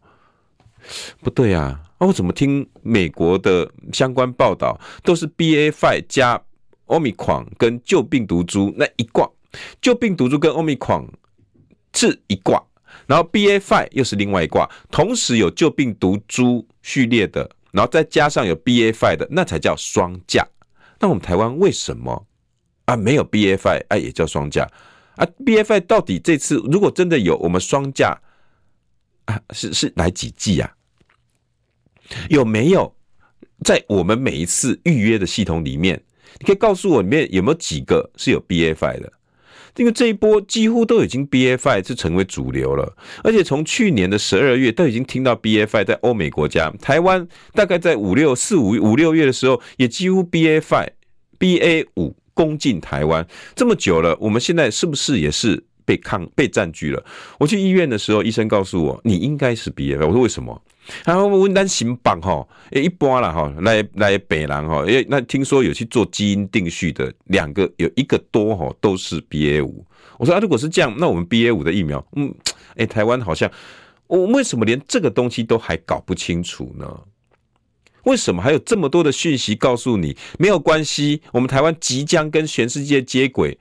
[1.21, 6.41] 不对啊，哦我怎么听美国的相关报道都是 BA five 加
[6.87, 9.29] Omicron 跟旧病毒株那一挂，
[9.81, 11.07] 旧病毒株跟 Omicron。
[11.91, 12.63] 是一挂，
[13.10, 20.48] 然后 BA.5 又是另外一卦，同时有旧病毒株序列的，然后再加上有 BA.5 的，那才叫双价。
[21.00, 22.28] 那我们台湾为什么
[22.86, 24.69] 啊没有 BA.5 啊也叫双价
[25.15, 28.15] 啊？BA.5 到底这次如果真的有，我们双价
[29.26, 30.72] 啊是是来几剂啊？
[32.30, 32.95] 有没有
[33.65, 36.00] 在我们每一次预约的系统里面？
[36.39, 39.13] 你可以告诉我里面有没有几个是有 BA.5 的？
[39.79, 50.85] 因为这一波几乎都已经 bafi 是成为主流了，而且从去年的十二月都已经听到 bafi 在欧美国家，台湾大概在五六四五五六月的时候，也几乎 bafi
[51.37, 53.25] B A 五攻进台湾。
[53.55, 57.04] 这么久了，我们现在是不是也是被抗被占据了？
[57.39, 60.06] 我去医院的时候，医生告诉我，你应该是 BA.5。
[60.06, 60.62] 我说为什么？
[61.04, 69.84] 然后我问单行榜哈，诶，一般了哈，来来北南哈，诶，那听说有去做基因定序的两个，有一个多哈，都是 BA 五。
[70.19, 72.32] 我说啊，如果是这样，那我们 BA 五的疫苗，嗯，
[72.75, 73.49] 诶，台湾好像
[74.06, 76.86] 我为什么连这个东西都还搞不清楚呢？
[78.04, 81.21] 为什么还有这么多的讯息告诉你没有关系？
[81.32, 83.58] 我们台湾即将跟全世界接轨，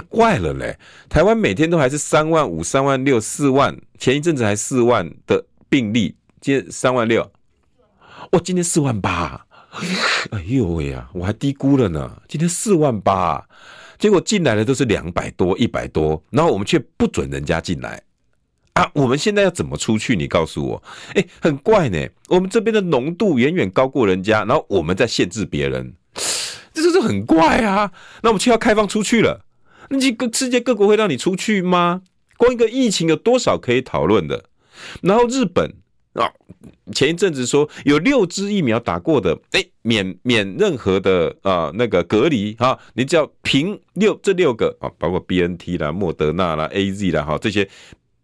[0.00, 0.78] 怪了嘞！
[1.08, 6.14] 台湾每天都还是三万五、三万六、四万，前一阵子还四万的病例。
[6.40, 7.30] 今三万六，
[8.30, 9.44] 我今天四万八，
[10.30, 12.22] 哎呦喂呀，我还低估了呢。
[12.28, 13.44] 今天四万八，
[13.98, 18.00] 结果进来的都是两百多、一百多，然后我们却不准人家进来
[18.74, 18.88] 啊！
[18.94, 20.14] 我们现在要怎么出去？
[20.14, 20.82] 你告诉我，
[21.14, 22.06] 哎，很怪呢。
[22.28, 25.92] 我们这边的浓度远远高过人家，然后我们在限制别人，
[26.72, 27.90] 这就是很怪啊。
[28.22, 29.44] 那我们却要开放出去了，
[29.90, 32.02] 那这个世界各国会让你出去吗？
[32.36, 34.44] 光一个疫情有多少可以讨论的？
[35.02, 35.74] 然后日本。
[36.14, 36.32] 啊，
[36.92, 47.68] 前一阵子说有六支疫苗打过的，哎，免免任何的啊那个隔离哈，你只要凭六这六个啊，包括 BNT 啦、莫德纳啦、AZ 啦哈这些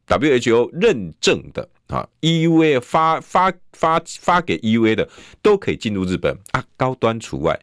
[0.09, 5.09] WHO 认证的啊，EUA 发发发发给 EUA 的
[5.41, 7.57] 都可以进入日本啊，高端除外。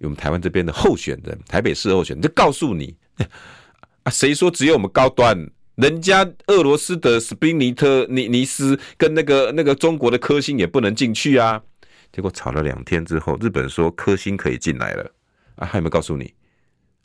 [0.00, 2.94] 我们台湾这边的候选人，台北市候选人就告诉你
[4.04, 5.50] 啊，谁说只有我们高端？
[5.76, 11.62] 人家俄罗斯的斯宾尼特尼尼斯跟那个那个中国的科兴也不能进去啊，
[12.10, 15.08] 结果吵了两天之后，日本说科兴可以进来了
[15.54, 16.34] 啊，还有没有告诉你？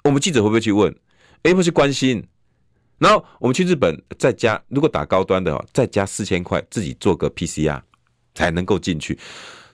[0.04, 0.92] 我们记者会不会去问？
[1.44, 2.26] 哎，不去关心。
[2.98, 7.80] 然后我们去日本再加，如果打高端的哦，再加四千块，自己做个 PCR
[8.34, 9.20] 才能够进去。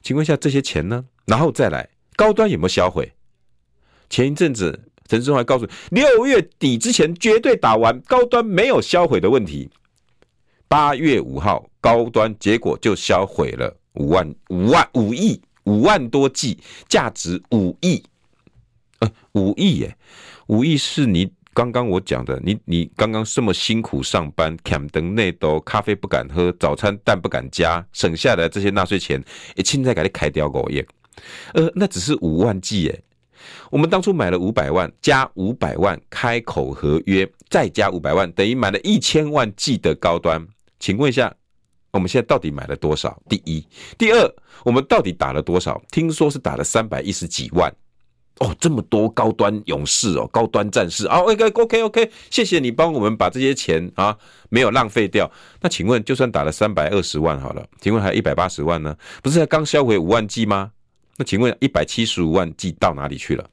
[0.01, 1.05] 请问一下这些钱呢？
[1.25, 3.13] 然后再来高端有没有销毁？
[4.09, 4.87] 前一阵子。
[5.09, 9.67] 陈时中还告诉你，六月底之前绝对打完，高端没有销毁的问题。
[10.67, 18.03] 八月五号，高端结果就销毁了五万五万五亿五万多剂，价值五亿，
[18.99, 19.97] 呃，五亿耶，
[20.45, 29.19] 五亿是你刚刚我讲的，你你刚刚这么辛苦上班，砍灯内斗，咖啡不敢喝，早餐蛋不敢加，省下来这些纳税钱，
[29.55, 30.85] 诶，现在给你开掉个耶，
[31.55, 33.03] 呃，那只是五万剂耶。
[33.69, 40.45] 我们当初买了五百万，加五百万开口合约，再加五百万，等于买了一千万剂的高端。
[40.79, 41.33] 请问一下，
[41.91, 43.21] 我们现在到底买了多少？
[43.27, 43.65] 第一，
[43.97, 45.81] 第二，我们到底打了多少？
[45.91, 47.73] 听说是打了三百一十几万，
[48.39, 54.17] 哦，这么多高端勇士哦，高端战士啊，OK OK OK，谢谢你帮我们把这些钱啊
[54.49, 55.29] 没有浪费掉。
[55.61, 58.95] 那请问，就算打了三百二十万好了，请问还有一百八十万呢？
[59.21, 60.71] 不是才刚销毁五万剂吗？
[61.19, 63.49] 那请问一百七十五万剂到哪里去了？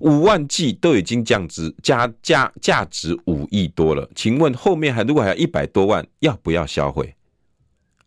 [0.00, 7.14] 五万剂都已经降值价价价值五亿多了，请问后面还如果还有一百多万，要不要销毁？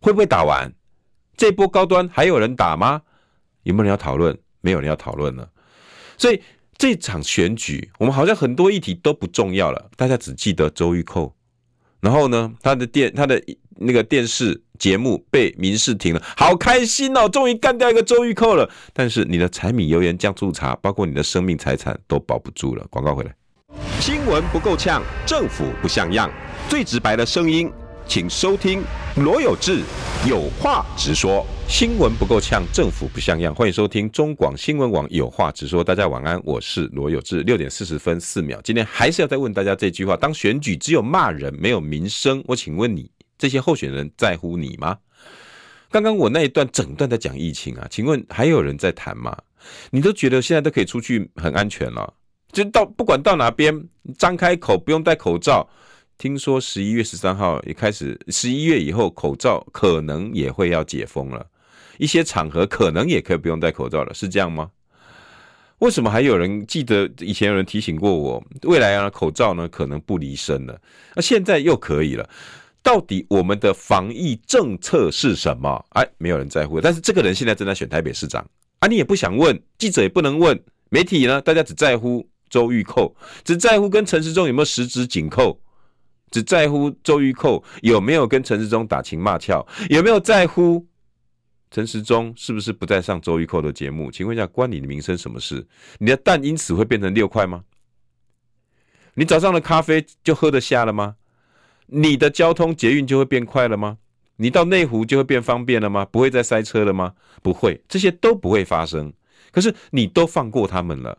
[0.00, 0.72] 会不会打完？
[1.36, 3.02] 这波高端还有人打吗？
[3.64, 4.38] 有没有人要讨论？
[4.60, 5.50] 没有人要讨论了。
[6.16, 6.40] 所以
[6.78, 11.34] 这场选举，我们好像很多议题都不重要了，大家只记得周玉蔻。
[11.98, 13.42] 然后呢，他的电他的
[13.84, 18.68] 那个电视节目被民事停了，好开心哦，终于干掉一个周玉蔻了。
[18.92, 22.86] 但是你的柴米油盐酱醋茶，包括你的生命财产都保不住了。
[22.90, 23.34] 广告回来，
[24.00, 26.30] 新闻不够呛，政府不像样，
[26.68, 27.70] 最直白的声音。
[28.04, 28.82] 请收听
[29.16, 29.80] 罗有志
[30.28, 33.54] 有话直说，新闻不够呛，政府不像样。
[33.54, 35.84] 欢迎收听中广新闻网有话直说。
[35.84, 37.42] 大家晚安，我是罗有志。
[37.42, 43.08] 六点四十分四秒，今天还是要再问大家这句话：当选举只有骂人没有民生，我请问你，
[43.42, 44.96] 这些候选人在乎你吗？
[45.90, 49.36] 刚刚我那一段整段在讲疫情啊，请问还有人在谈吗？
[49.90, 52.14] 你都觉得现在都可以出去很安全了，
[52.52, 55.68] 就到不管到哪边，张开口不用戴口罩。
[56.18, 61.44] 听说十一月十三号也开始，十一月以后口罩可能也会要解封了，
[61.98, 64.70] 一些场合可能也可以不用戴口罩了，是这样吗？
[65.78, 70.80] 为什么还有人记得以前有人提醒过我，未来啊口罩呢可能不离身了，
[71.16, 72.30] 那现在又可以了？
[72.82, 75.84] 到底我们的防疫政策是什么？
[75.90, 76.80] 哎，没有人在乎。
[76.80, 78.44] 但是这个人现在正在选台北市长
[78.80, 83.14] 啊，你也不想问，记者也不能问，媒体呢，大家只在乎周玉蔻，
[83.44, 85.60] 只在乎跟陈时中有没有十指紧扣。
[86.30, 90.86] 只在乎周玉蔻有没有跟陈时中打情骂俏，有没有在乎
[91.70, 94.10] 陈时中是不是不再上周玉蔻的节目？
[94.10, 95.66] 请问一下，关你的名声什么事？
[95.98, 97.62] 你的蛋因此会变成六块吗？
[99.12, 101.16] 你早上的咖啡就喝得下了吗？
[101.86, 103.98] 你的交通捷运就会变快了吗？
[104.36, 106.04] 你到内湖就会变方便了吗？
[106.04, 107.14] 不会再塞车了吗？
[107.42, 109.12] 不会，这些都不会发生。
[109.50, 111.18] 可是你都放过他们了，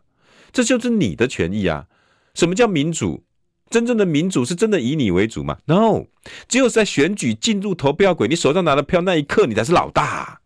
[0.52, 1.86] 这就是你的权益啊！
[2.34, 3.24] 什么叫民主？
[3.70, 6.06] 真正的民主是真的以你为主吗？No，
[6.48, 10.42] 只有在选举进入投票轨，你手上拿的票那一刻，你才是老大。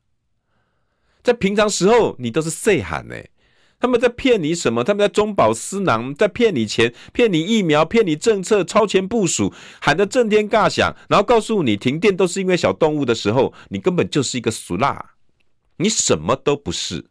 [1.24, 3.16] 在平常时候，你都是 say 喊呢。
[3.80, 4.84] 他们在骗你什么？
[4.84, 15.12] 他们在中饱私囊，在骗你钱，骗你疫苗，骗你政策，超前部署，喊得震天尬响，然后告诉你停电都是因为小动物的时候，你根本就是一个俗辣，
[15.78, 17.06] 你什么都不是。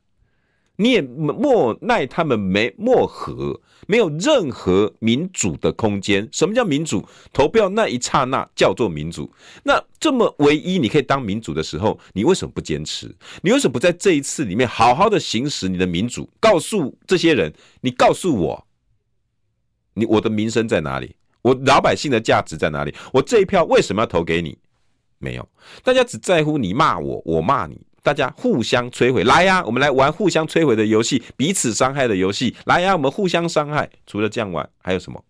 [0.77, 6.29] 你也莫奈他们没漠河，没有任何民主的空间。
[6.31, 7.07] 什么叫民主？
[7.33, 9.31] 投票那一刹那叫做民主。
[9.65, 13.15] 那这么唯一你可以当民主的时候，你为什么不坚持？
[13.43, 16.29] 你为什么不在这一次里面好好的行使你的民主？
[16.39, 18.67] 告诉这些人，你告诉我，
[19.95, 21.17] 你我的名声在哪里？
[21.41, 22.95] 我老百姓的价值在哪里？
[23.13, 24.59] 我这一票为什么要投给你？
[25.19, 25.49] 没有，
[25.83, 27.81] 大家只在乎你骂我，我骂你。
[28.07, 32.55] 大家互相摧毁，来呀，我们来玩互相摧毁的游戏，彼此伤害的游戏。
[32.65, 33.91] 来呀，我们互相伤害。
[34.07, 35.25] 除了这样玩，还有什么？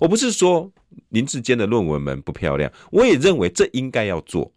[0.00, 0.68] 我不是说
[1.10, 4.52] 林志坚的论文们不漂亮，我也认为这应该要做。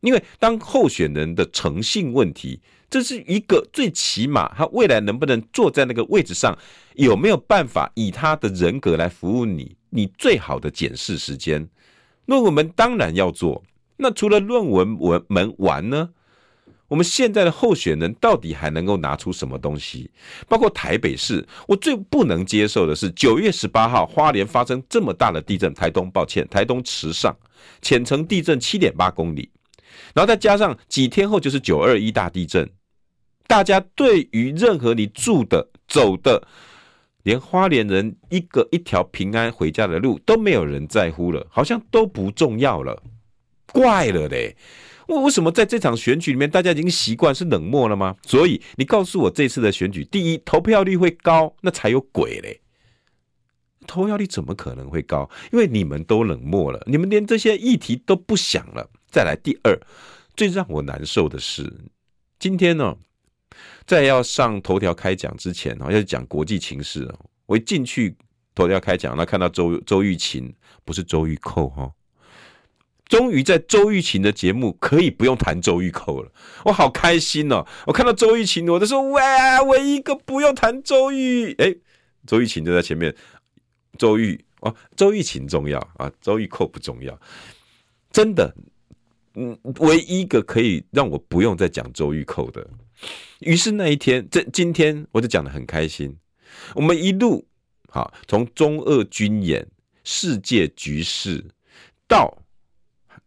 [0.00, 6.58] 因为当候选人的诚信问题，这是一个最起码他未来能不能坐在那个位置上，
[6.94, 9.76] 有没有办法以他的人格来服务你？
[9.90, 11.68] 你最好的检视时间，
[12.26, 13.62] 论文门当然要做。
[13.98, 16.08] 那除了论文文门玩呢？
[16.90, 20.10] 我们现在的候选人到底还能够拿出什么东西？
[20.48, 27.32] 包括台北市，我最不能接受的是九月十八号花莲发生这么大的地震，台东抱歉，台东池上
[27.80, 29.48] 浅层地震七点八公里，
[30.12, 32.68] 然后再加上几天后就是九二一大地震，
[33.46, 36.42] 大家对于任何你住的、走的，
[37.22, 43.00] 连花莲人一个一条平安回家的路都没有人在乎了，好像都不重要了，
[43.72, 44.56] 怪了嘞。
[45.18, 48.16] 为什么在这场选举里面，大家已经习惯是冷漠了吗？
[48.22, 52.60] 所以你告诉我，这次的选举，第一，投票率会高，那才有鬼嘞！
[53.86, 55.28] 投票率怎么可能会高？
[55.52, 58.88] 因为你们都冷漠了，你们连这些议题都不想了。
[59.10, 59.76] 再来，第二，
[60.36, 61.72] 最让我难受的是，
[62.38, 62.96] 今天呢，
[63.86, 67.12] 在要上头条开讲之前，要讲国际情势，
[67.46, 68.16] 我一进去
[68.54, 70.54] 头条开讲，那看到周周玉琴，
[70.84, 71.90] 不是周玉蔻哈。
[73.10, 76.30] 终于在周玉琴的节目可以不用谈周玉蔻了，
[76.64, 77.66] 我好开心哦！
[77.84, 81.74] 我看到周玉琴，我就说哇，唯一一个不用谈周玉，哎，
[82.24, 83.14] 周玉琴就在前面。
[83.98, 87.20] 周玉哦，周玉琴重要啊，周玉蔻不重要，
[88.10, 88.54] 真的，
[89.34, 92.66] 嗯，唯一一个可以让我不用再讲周玉蔻的，
[93.40, 96.16] 于是那一天，这今天我就讲得很开心。
[96.74, 97.44] 我们一路
[97.90, 99.66] 好，从中俄军演、
[100.04, 101.44] 世界局势
[102.06, 102.32] 到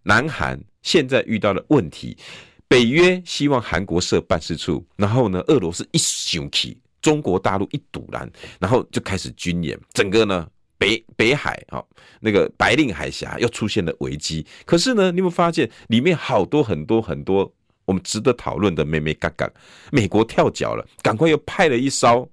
[0.03, 2.17] 南韩现在遇到的问题，
[2.67, 8.29] 北约希望韩国设办事处，然后呢，俄罗斯一雄起，中国大陆一堵拦，
[8.59, 10.47] 然后就开始军演，整个呢
[10.77, 11.83] 北北海啊
[12.19, 14.45] 那个白令海峡又出现了危机。
[14.65, 17.53] 可是呢，你有没有发现里面好多很多很多
[17.85, 19.49] 我们值得讨论的眉眉角角？
[19.91, 22.29] 美国跳脚了，赶快又派了一艘。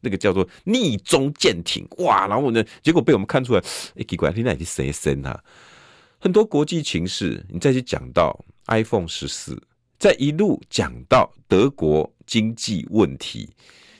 [0.00, 2.26] 那个叫做逆中舰艇，哇！
[2.26, 3.60] 然后呢，结果被我们看出来，
[3.96, 5.42] 哎，奇怪，你那里谁生啊？
[6.24, 9.62] 很多国际情势，你再去讲到 iPhone 十四，
[9.98, 13.50] 再一路讲到德国经济问题，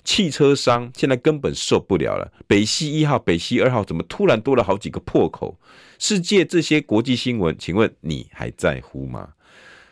[0.05, 2.33] 汽车商现在根本受不了了。
[2.47, 5.61] 北溪一号、北溪二号怎么突然多了好几个破口？
[5.99, 9.35] 世界这些国际新闻，请问你还在乎吗？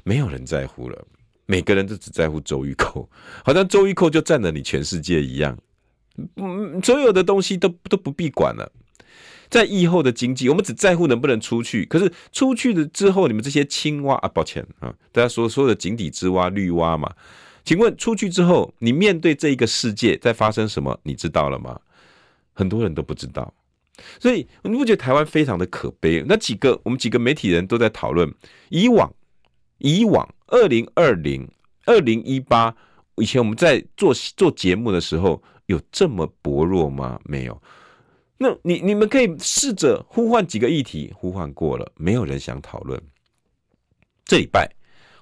[0.03, 1.07] 没有人在乎了，
[1.45, 3.07] 每个人都只在乎周玉蔻，
[3.45, 5.59] 好像周玉蔻就占了你全世界一样。
[6.37, 8.73] 嗯，所有的东西都都不必管了。
[9.53, 11.85] 在疫后的经济，我们只在乎能不能出去。
[11.85, 17.15] 可是出去了之后，你们这些青蛙啊，抱歉啊，大家说所有的井底之蛙、绿蛙嘛，
[17.63, 21.79] 请问出去之后，你面对这一个世界在发生什么，你知道了吗？
[22.55, 23.53] 很多人都不知道。
[24.19, 26.25] 所以你不觉得台湾非常的可悲？
[26.27, 28.33] 那几个我们几个媒体人都在讨论，
[28.71, 29.13] 以往
[29.79, 31.47] 以往二零二零、
[31.85, 32.75] 二零一八
[33.17, 35.43] 以前我们在做做节目的时候。
[35.67, 37.19] 有这么薄弱吗？
[37.25, 37.63] 没有。
[38.39, 43.01] 那你你们可以试着呼唤几个议题，呼唤过了，没有人想讨论。
[44.25, 44.69] 这礼拜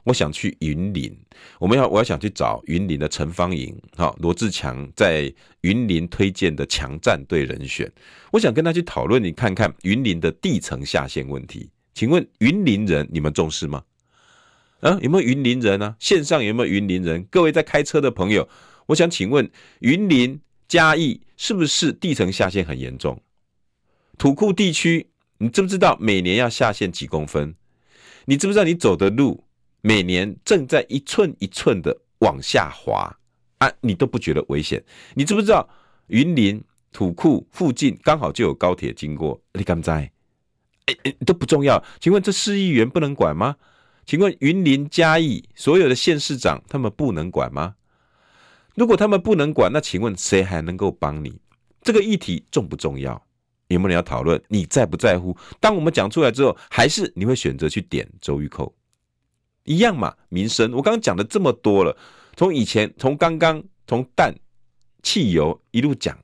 [0.05, 1.15] 我想去云林，
[1.59, 7.91] 我们要我要想去找云林的陈芳颖，好，罗志强在云林推荐的强战队人选，
[8.33, 11.71] 我想跟他去讨论，你看看云林的地层下限问题。
[11.93, 13.83] 请问云林人你们重视吗？
[14.81, 15.97] 啊，有没有云林人呢、啊？
[16.01, 17.23] 线上有没有云林人？
[17.25, 18.49] 各位在开车的朋友。
[18.87, 19.51] 我想请问，
[19.81, 20.41] 云林
[20.71, 23.21] 嘉义是不是地层下陷很严重？
[24.17, 27.57] 土库地区，你知不知道每年要下陷几公分？
[28.27, 29.43] 你知不知道你走的路
[29.81, 33.19] 每年正在一寸一寸的往下滑
[33.59, 33.73] 啊？
[33.81, 34.85] 你都不觉得危险？
[35.15, 35.69] 你知不知道
[36.07, 36.63] 云林
[36.93, 39.43] 土库附近刚好就有高铁经过？
[39.55, 40.13] 你敢在？
[40.87, 41.83] 哎哎，都不重要。
[41.99, 43.57] 请问这市议员不能管吗？
[44.07, 47.75] 请问云林嘉义所有的县市长他们不能管吗？
[48.81, 51.39] 如果他们不能管，那请问谁还能够帮你？
[51.83, 53.23] 这个议题重不重要？
[53.69, 54.43] 有没有人要讨论？
[54.49, 55.37] 你在不在乎？
[55.61, 58.73] 当我们讲出来之后，还是你会选择去点周玉蔻？
[59.65, 60.73] 一样嘛，民生。
[60.73, 61.95] 我刚刚讲的这么多了，
[62.37, 64.35] 从以前，从刚刚，从氮、
[65.03, 66.19] 汽油一路讲，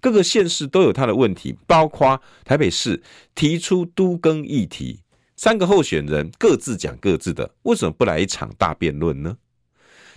[0.00, 3.02] 各个县市都有它的问题，包括台北市
[3.34, 5.00] 提出都更议题，
[5.34, 9.36] 三个候选人各自讲各自的，为什么不来一场大辩论呢？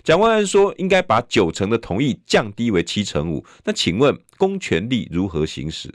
[0.02, 5.92] 蒋万安说应该把九成的同意降低为七成五，那请问公权力如何行使？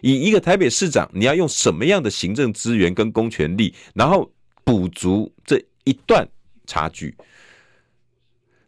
[0.00, 4.30] 以一个台北市长，你要用什么样的行政资源跟公权力，然后
[4.62, 6.28] 补足这一段
[6.66, 7.16] 差距？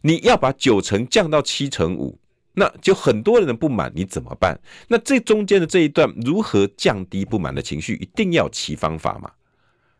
[0.01, 2.19] 你要把九成降到七成五，
[2.55, 4.59] 那就很多人的不满，你怎么办？
[4.89, 7.95] 那这中间的这一段如何降低不满的情绪？
[7.97, 9.31] 一定要其方法嘛？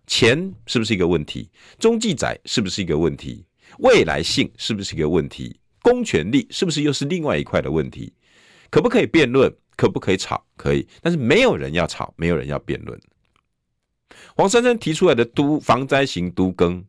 [0.07, 1.49] 钱是不是一个问题？
[1.79, 3.45] 中继仔是不是一个问题？
[3.79, 5.59] 未来性是不是一个问题？
[5.83, 8.13] 公权力是不是又是另外一块的问题？
[8.71, 9.53] 可不可以辩论？
[9.77, 10.45] 可不可以吵？
[10.57, 13.01] 可以，但是没有人要吵，没有人要辩论。
[14.37, 16.85] 黄珊珊提出来的都防灾型都更，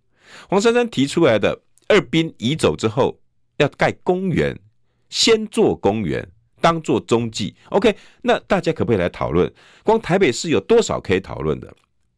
[0.49, 3.17] 黄珊珊提出来的二殡移走之后
[3.57, 4.59] 要盖公园，
[5.09, 6.27] 先做公园
[6.59, 7.55] 当做中继。
[7.69, 9.49] OK，那大家可不可以来讨论？
[9.83, 11.73] 光台北市有多少可以讨论的？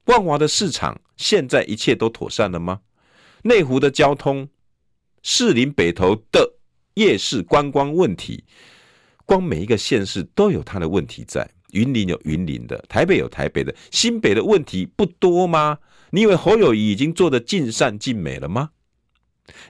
[0.05, 2.81] 万华的市场现在一切都妥善了吗？
[3.43, 4.49] 内湖的交通？
[5.23, 6.53] 士林北投的
[6.93, 8.43] 夜市观光问题，
[9.25, 11.49] 光每一个县市都有它的问题在。
[11.71, 15.79] 云林有云林的，台北有台北的，新北的问题不多吗？
[16.11, 18.69] 你以为侯友谊已经做得尽善尽美了吗？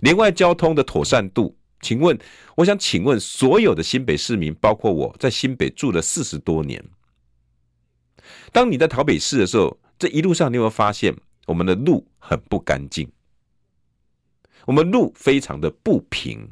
[0.01, 2.19] 连外交通的妥善度，请问，
[2.57, 6.83] 我想请问所有的新北市民，包括我在新北住了四十多年，
[8.51, 13.09] 当你在台北市的时候，这一路上你有没有发现我们的路很不干净？
[14.65, 16.47] 我们路非常的不平，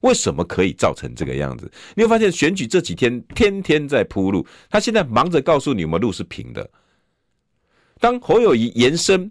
[0.00, 1.70] 为什么可以造成这个样子？
[1.94, 6.70] 你会发现选举这几天天天在铺路，他现在忙着告诉你我们路是平的。
[7.98, 9.30] 当侯友谊延伸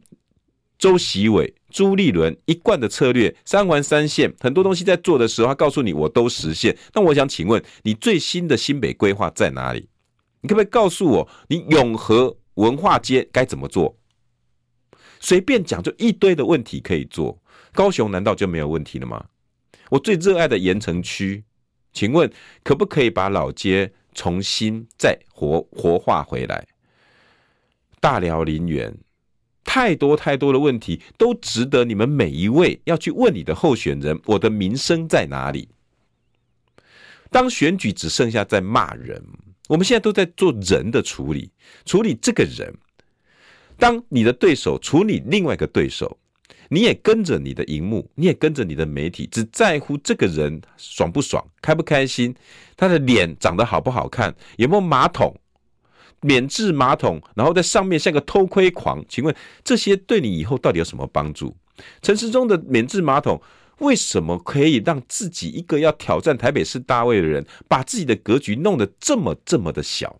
[0.78, 6.78] 周习伟、朱立伦一贯的策略，三环三线很多东西在做的时候，他告诉你我都实现。
[6.94, 9.90] 那我想请问你最新的新北规划在哪里？
[10.42, 13.98] 你可不可以告诉我，你永和文化街该怎么做？
[15.20, 17.38] 随便讲就一堆的问题可以做。
[17.74, 19.26] 高雄难道就没有问题了吗？
[19.90, 21.44] 我最热爱的盐城区，
[21.94, 22.32] 请问
[22.64, 26.68] 可不可以把老街重新再活活化回来？
[28.00, 28.98] 大寮林园，
[29.64, 35.70] 太多太多的问题都值得你们每一位要去问你的候选人，我的民生在哪里？
[37.30, 39.24] 当选举只剩下在骂人，
[39.68, 41.52] 我们现在都在做人的处理，
[41.86, 42.74] 处理这个人。
[43.78, 46.18] 当你的对手处理另外一个对手，
[46.70, 52.34] 你也跟着你的荧幕，你也跟着你的媒体，只在乎这个人爽不爽、开不开心，
[52.78, 55.36] 他的脸长得好不好看，有没有马桶、
[56.22, 59.04] 免治马桶，然后在上面像个偷窥狂。
[59.10, 61.56] 请问这些对你以后到底有什么帮助？
[62.02, 63.42] 陈时中的免治马桶。
[63.80, 70.20] 为什么可以让自己一个要挑战台北市大位的人，把自己的格局弄得这么这么的小？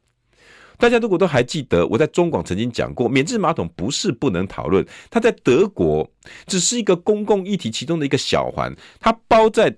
[0.80, 6.10] 大家如果都还记得，我在中广曾经讲过，免治马桶不是不能讨论，它在德国
[6.48, 9.76] 只是一个公共议题其中的一个小环，它包在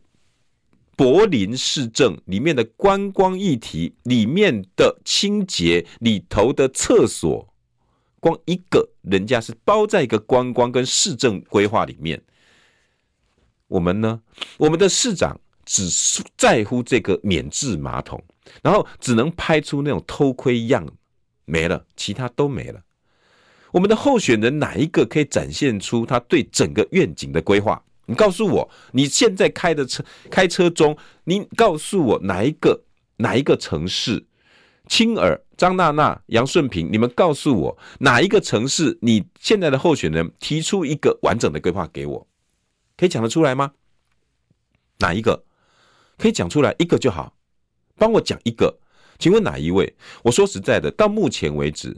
[0.96, 7.52] 柏林市政里面的观光议题里面的清洁里头的厕所，
[8.20, 12.22] 光一个人家是包在一个观光跟市政规划里面。
[13.68, 14.22] 我们呢？
[14.58, 15.90] 我们的市长只
[16.38, 18.22] 在乎这个免治马桶，
[18.62, 20.88] 然后只能拍出那种偷窥样，
[21.46, 22.82] 没了，其他都没了。
[23.72, 27.82] 我们的候选人哪一个可以展现出他对整个愿景的规划？
[28.06, 32.84] 你告诉我，你现在开的车，开车中，你告诉我哪一个
[33.18, 34.26] 哪一个城市？
[34.88, 38.98] 青耳、张娜娜、杨顺平，你们告诉我哪一个城市？
[39.02, 42.28] 你现在的候选人提出一个完整的规划给我。
[42.98, 43.72] 可以讲得出来吗？
[45.00, 45.46] 哪一个
[46.18, 46.76] 可以讲出来？
[46.78, 47.34] 一个就好，
[48.02, 48.76] 帮我讲一个。
[49.20, 49.96] 请问哪一位？
[50.24, 51.96] 我说实在的，到目前为止，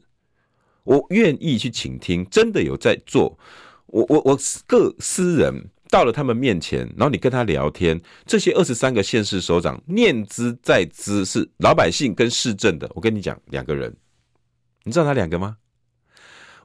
[0.84, 2.28] 我愿意去倾听。
[2.30, 3.40] 真的有在做，
[3.86, 4.38] 我我我
[4.68, 8.02] 各私人到了他们面前，然后你跟他聊天。
[8.26, 12.92] 这些二十三个县市首长念兹在兹是老百姓跟市政的。
[12.94, 13.96] 我跟你讲，两个人，
[14.84, 15.56] 你知道哪两个吗？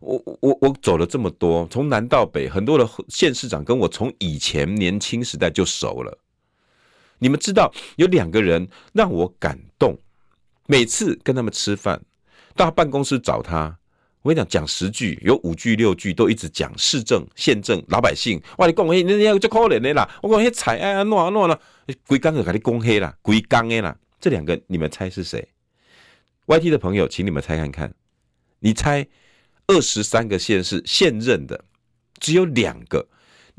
[0.01, 6.18] 我我我走了这么多，从南到北，很多的县市长跟我从以前年轻时代就熟了。
[7.19, 9.99] 你们知道有两个人让我感动，
[10.66, 12.03] 每次跟他们吃饭，
[12.55, 13.79] 到他办公室找他，
[14.23, 18.41] 我跟你讲，讲十句有五句六句都一直讲市政、县政、老百姓。
[18.59, 20.09] 哇，你讲黑，你要最可怜的啦！
[20.23, 21.61] 我讲黑菜啊，弄啊弄了，
[22.07, 23.97] 规刚就给你讲黑了，规刚的啦。
[24.21, 25.49] 这两个你们猜是谁
[26.47, 27.95] ？YT 的朋友，请你们猜看看，
[28.61, 29.07] 你猜？
[29.71, 31.62] 二十三个县市现任的
[32.19, 33.07] 只有两个，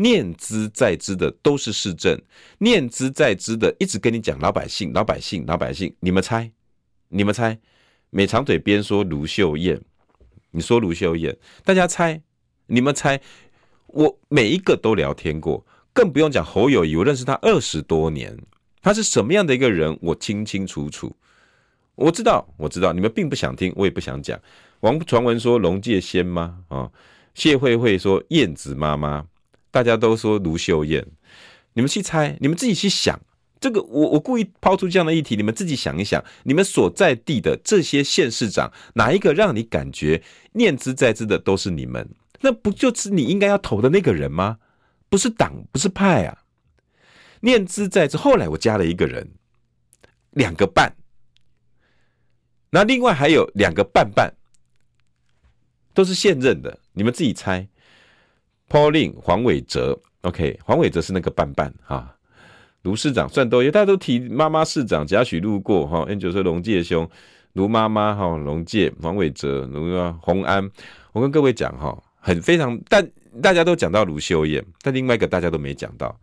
[0.01, 2.17] 念兹在兹的都是市政，
[2.59, 6.49] 念兹在兹的一直跟你讲老百姓，老百姓，老百姓，你们猜，
[7.09, 7.57] 你们猜，
[8.09, 9.81] 美长腿边说卢秀燕，
[10.51, 12.21] 你说卢秀燕，大家猜，
[12.67, 13.19] 你们猜，
[13.87, 18.37] 我每一个都聊天过，更不用讲侯友谊，我认识他二十多年，
[18.81, 21.13] 他是什么样的一个人，我清清楚楚，
[21.95, 24.39] 我知道，我知道，你们并不想听，我也不想讲。
[24.79, 26.63] 王传闻说龙介仙吗？
[26.69, 26.89] 啊，
[27.33, 29.27] 谢慧慧说燕子妈妈，
[29.71, 31.05] 大家都说卢秀燕，
[31.73, 33.19] 你们去猜，你们自己去想。
[33.59, 42.09] 这个我我故意抛出这样的议题，你们自己想一想，你们所在地的这些县市长，哪一个让你感觉念兹在兹的都是你们？
[42.41, 44.59] 那不就是你应该要投的那个人吗？
[45.09, 46.43] 不是党，不是派啊。
[47.41, 49.31] 念兹在兹，后来我加了一个人，
[50.31, 50.95] 两个半，
[52.69, 54.33] 那另外还有两个半半。
[55.93, 57.67] 都是现任的，你们自己猜。
[58.69, 62.15] Pauline 黄伟哲，OK，黄伟哲是那个伴伴哈。
[62.83, 66.05] 卢市长算都有，大家都提妈妈市长贾许路过哈。
[66.07, 67.09] Angel 说龙介兄，
[67.53, 70.69] 卢妈妈哈，龙介黄伟哲，卢啊洪安。
[71.11, 73.05] 我跟各位讲哈，很非常，但
[73.41, 76.17] 大家都讲到卢秀燕，但另外一个大家都没讲到，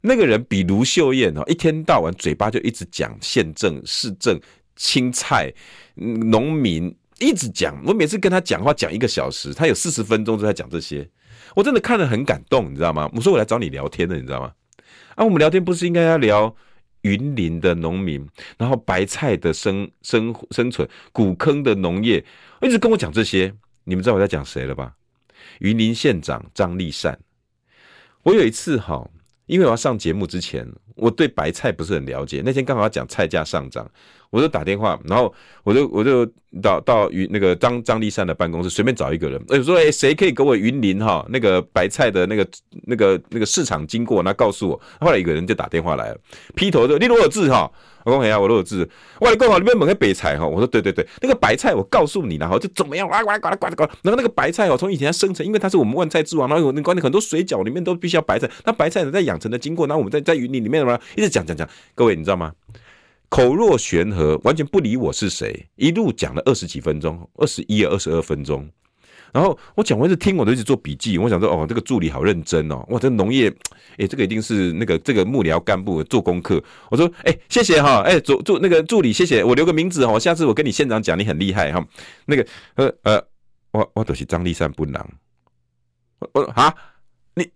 [0.00, 4.40] 那个人比卢秀燕哈，一天到晚嘴巴就一直讲县政、市政、
[4.76, 5.52] 青菜、
[5.94, 6.94] 农民。
[7.18, 11.06] 一直讲，我每次跟他讲话讲一个小时，他有四十分钟都在讲这些，
[11.54, 13.10] 我真的看得很感动，你知道吗？
[13.14, 14.52] 我说我来找你聊天的，你知道吗？
[15.14, 16.54] 啊，我们聊天不是应该要聊
[17.02, 18.26] 云林的农民，
[18.58, 22.24] 然后白菜的生生生存，古坑的农业，
[22.62, 23.52] 一直跟我讲这些，
[23.84, 24.94] 你们知道我在讲谁了吧？
[25.60, 27.18] 云林县长张立善。
[28.22, 29.08] 我有一次哈，
[29.50, 33.84] 因为我要上节目之前，我对白菜不是很了解，那天刚好要讲菜价上涨，
[34.30, 35.34] 我就打电话，然后
[35.64, 36.24] 我就我就
[36.62, 42.46] 到到云那个张张立善的办公室，随便找一个人，我说哎，谁可以给我云林哈那个白菜的那个
[42.86, 44.80] 那个那个市场经过，那告诉我。
[45.00, 46.18] 后来一个人就打电话来了，
[46.54, 47.68] 劈头就你罗有志哈，
[48.04, 48.88] 我讲哎呀，我都有字，
[49.20, 62.52] 我来讲好，你们问个白菜哈，我说对对对，那个白菜我告诉你了哈，就怎么样，呱呱呱呱呱，然后那个白菜哦，从以前它生成，因为它是我们万菜之王，然后有那关键很多水饺里面都必须要白菜，那白菜呢在养成的经过，然后我们在在云林里面什么，一直讲讲讲，各位你知道吗？
[63.28, 68.68] 口若悬河，完全不理我是谁，一路讲了二十几分钟，二十一、二十二分钟。
[69.32, 71.18] 然后我讲完就听，我都一直做笔记。
[71.18, 73.52] 我想说，哦，这个助理好认真哦，哇，这农业，
[73.96, 76.62] 哎，这个一定是那个这个幕僚干部做功课。
[76.90, 81.84] 我说，哎，谢谢哈，哎，助助那个助理，谢谢，我留个名字哈，下次我跟你县长讲，你很厉害哈。
[82.26, 83.24] 那个，呃呃，
[83.72, 85.04] 我我都是张立善不能。
[86.18, 86.74] 我我啊，
[87.34, 87.48] 你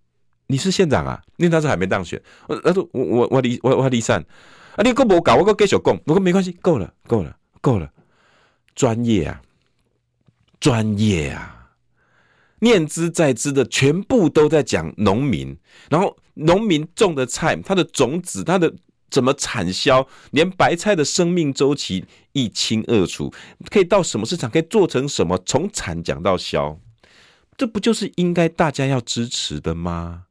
[0.46, 1.20] 你是县长啊？
[1.36, 2.20] 因为当时还没当选。
[2.46, 4.24] 我他说我我我李我我丽善。
[4.76, 4.82] 啊！
[4.82, 6.00] 你够不搞，我够继续讲。
[6.04, 7.88] 我说没关系，够了，够了，够了。
[8.74, 9.40] 专业啊，
[10.58, 11.63] 专业啊，
[12.64, 15.56] 念兹在兹的全部都在讲农民，
[15.90, 18.74] 然后农民种的菜，它的种子，它的
[19.10, 23.32] 怎么产销，连白菜的生命周期一清二楚，
[23.70, 26.80] 可以到什么市场，可以做成什么，从产讲到销，
[27.56, 30.24] 这不就是应该大家要支持的吗？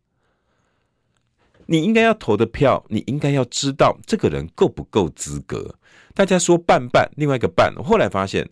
[1.67, 5.75] 你应该要投的票，你应该要知道这个人够不够资格。
[6.13, 8.49] 大家说半半，另外一个半，后来发现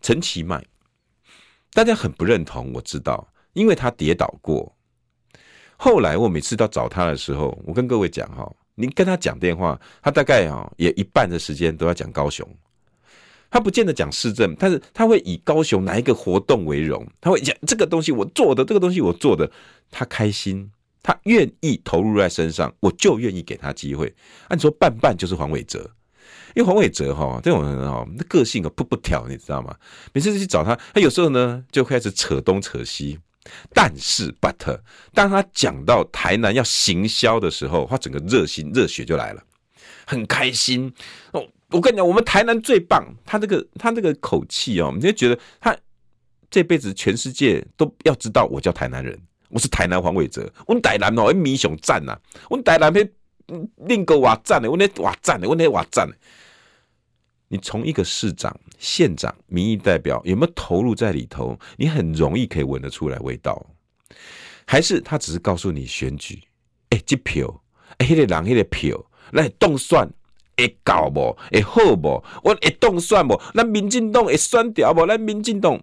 [0.00, 0.64] 陈其迈，
[1.72, 2.72] 大家很不认同。
[2.72, 4.74] 我知道，因为他跌倒过。
[5.76, 12.48] 后来我每次到找他的时候，我跟各位讲哈，你跟他讲电话，他大概哈也一半的时间都要讲高雄，
[13.50, 19.50] 他不见得讲市政，但是他会以高雄哪一个活动为荣，他会讲这个东西我做的，这个东西我做的，
[19.90, 20.70] 他开心。
[21.04, 24.14] 他愿意投入在身上，我就愿意给他机会。
[24.46, 25.90] 按说半半就是黄伟哲，
[26.54, 29.74] 因为黄伟哲哈这种人哈，那个性啊不不挑，你知道吗？
[30.12, 33.18] 每次去找他，他有时候呢就开始扯东扯西。
[33.74, 34.78] 但是，but
[35.12, 39.42] 当他讲到台南要行销的时候，他整个热心热血就来了，
[40.06, 40.92] 很开心
[41.32, 41.44] 哦。
[41.70, 43.04] 我跟你讲，我们台南最棒。
[43.26, 45.76] 他这个他这个口气哦，你就觉得他
[46.50, 49.18] 这辈子全世界都要知道我叫台南人。
[49.48, 52.16] 我是台南黄伟哲，我台南哦，民雄赞呐，
[52.48, 53.04] 我台南那
[53.86, 56.16] 另个瓦赞的，我那瓦赞的，我那瓦赞的。
[57.48, 61.58] 你从一个市长、县长、民意代表有没有投入在里头？
[61.76, 63.66] 你很容易可以闻得出来味道，
[64.66, 66.42] 还是他只是告诉你选举？
[66.88, 67.62] 哎、欸，这票，
[67.98, 68.98] 哎、欸，那个人那个票
[69.32, 70.08] 来动算，
[70.56, 71.36] 会搞不？
[71.50, 72.24] 会好不？
[72.42, 73.38] 我会动算不？
[73.52, 75.04] 那民进党会选掉不？
[75.04, 75.78] 那民进党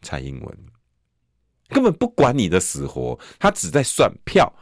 [0.00, 0.58] 蔡英文。
[1.70, 4.52] 根本不管你的死活，他只在算票。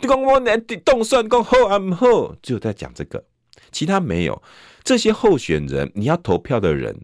[0.00, 3.24] 你讲我来动算，讲好啊不好，只有在讲这个，
[3.72, 4.42] 其他没有。
[4.84, 6.96] 这些候选人，你要投票的人，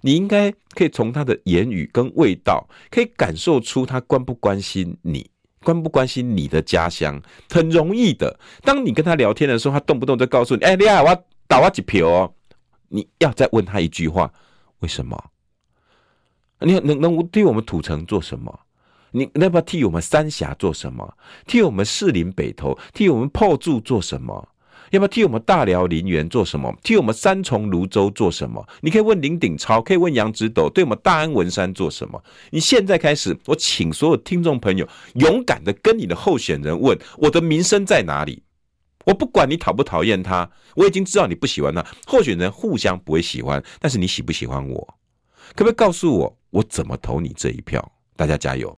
[0.00, 5.30] 你应该可以从他的言语跟味道，可以感受出他关不关心你，
[5.62, 7.22] 关不关心你的家乡。
[7.50, 12.34] 很容易的，当你跟他聊天的时候，他动不动就告诉你：“哎，你好，我打我几票哦。”
[12.90, 14.32] 你要再问他一句话
[14.80, 15.16] ：“为什么？
[16.60, 18.60] 你能能对我们土城做什么？”
[19.12, 21.16] 你要不要替我们三峡做什么？
[21.46, 24.48] 替我们士林北投，替我们炮柱做什么？
[24.90, 26.74] 要不要替我们大寮林园做什么？
[26.82, 28.66] 替我们三重泸州做什么？
[28.80, 32.22] 你可以问林鼎超，可以问杨植斗，对我们大安文山做什么？
[32.50, 38.42] 你现在开始，我请所有听众朋友勇敢的跟你的候选人问：我的名声在哪里？
[39.04, 41.84] 我不管你讨不讨厌他，我已经知道你不喜欢他。
[42.06, 44.94] 候选人互相不会喜欢，但是你喜不喜欢我？
[45.54, 47.92] 可不可以告诉我，我怎么投你这一票？
[48.16, 48.76] 大家加油！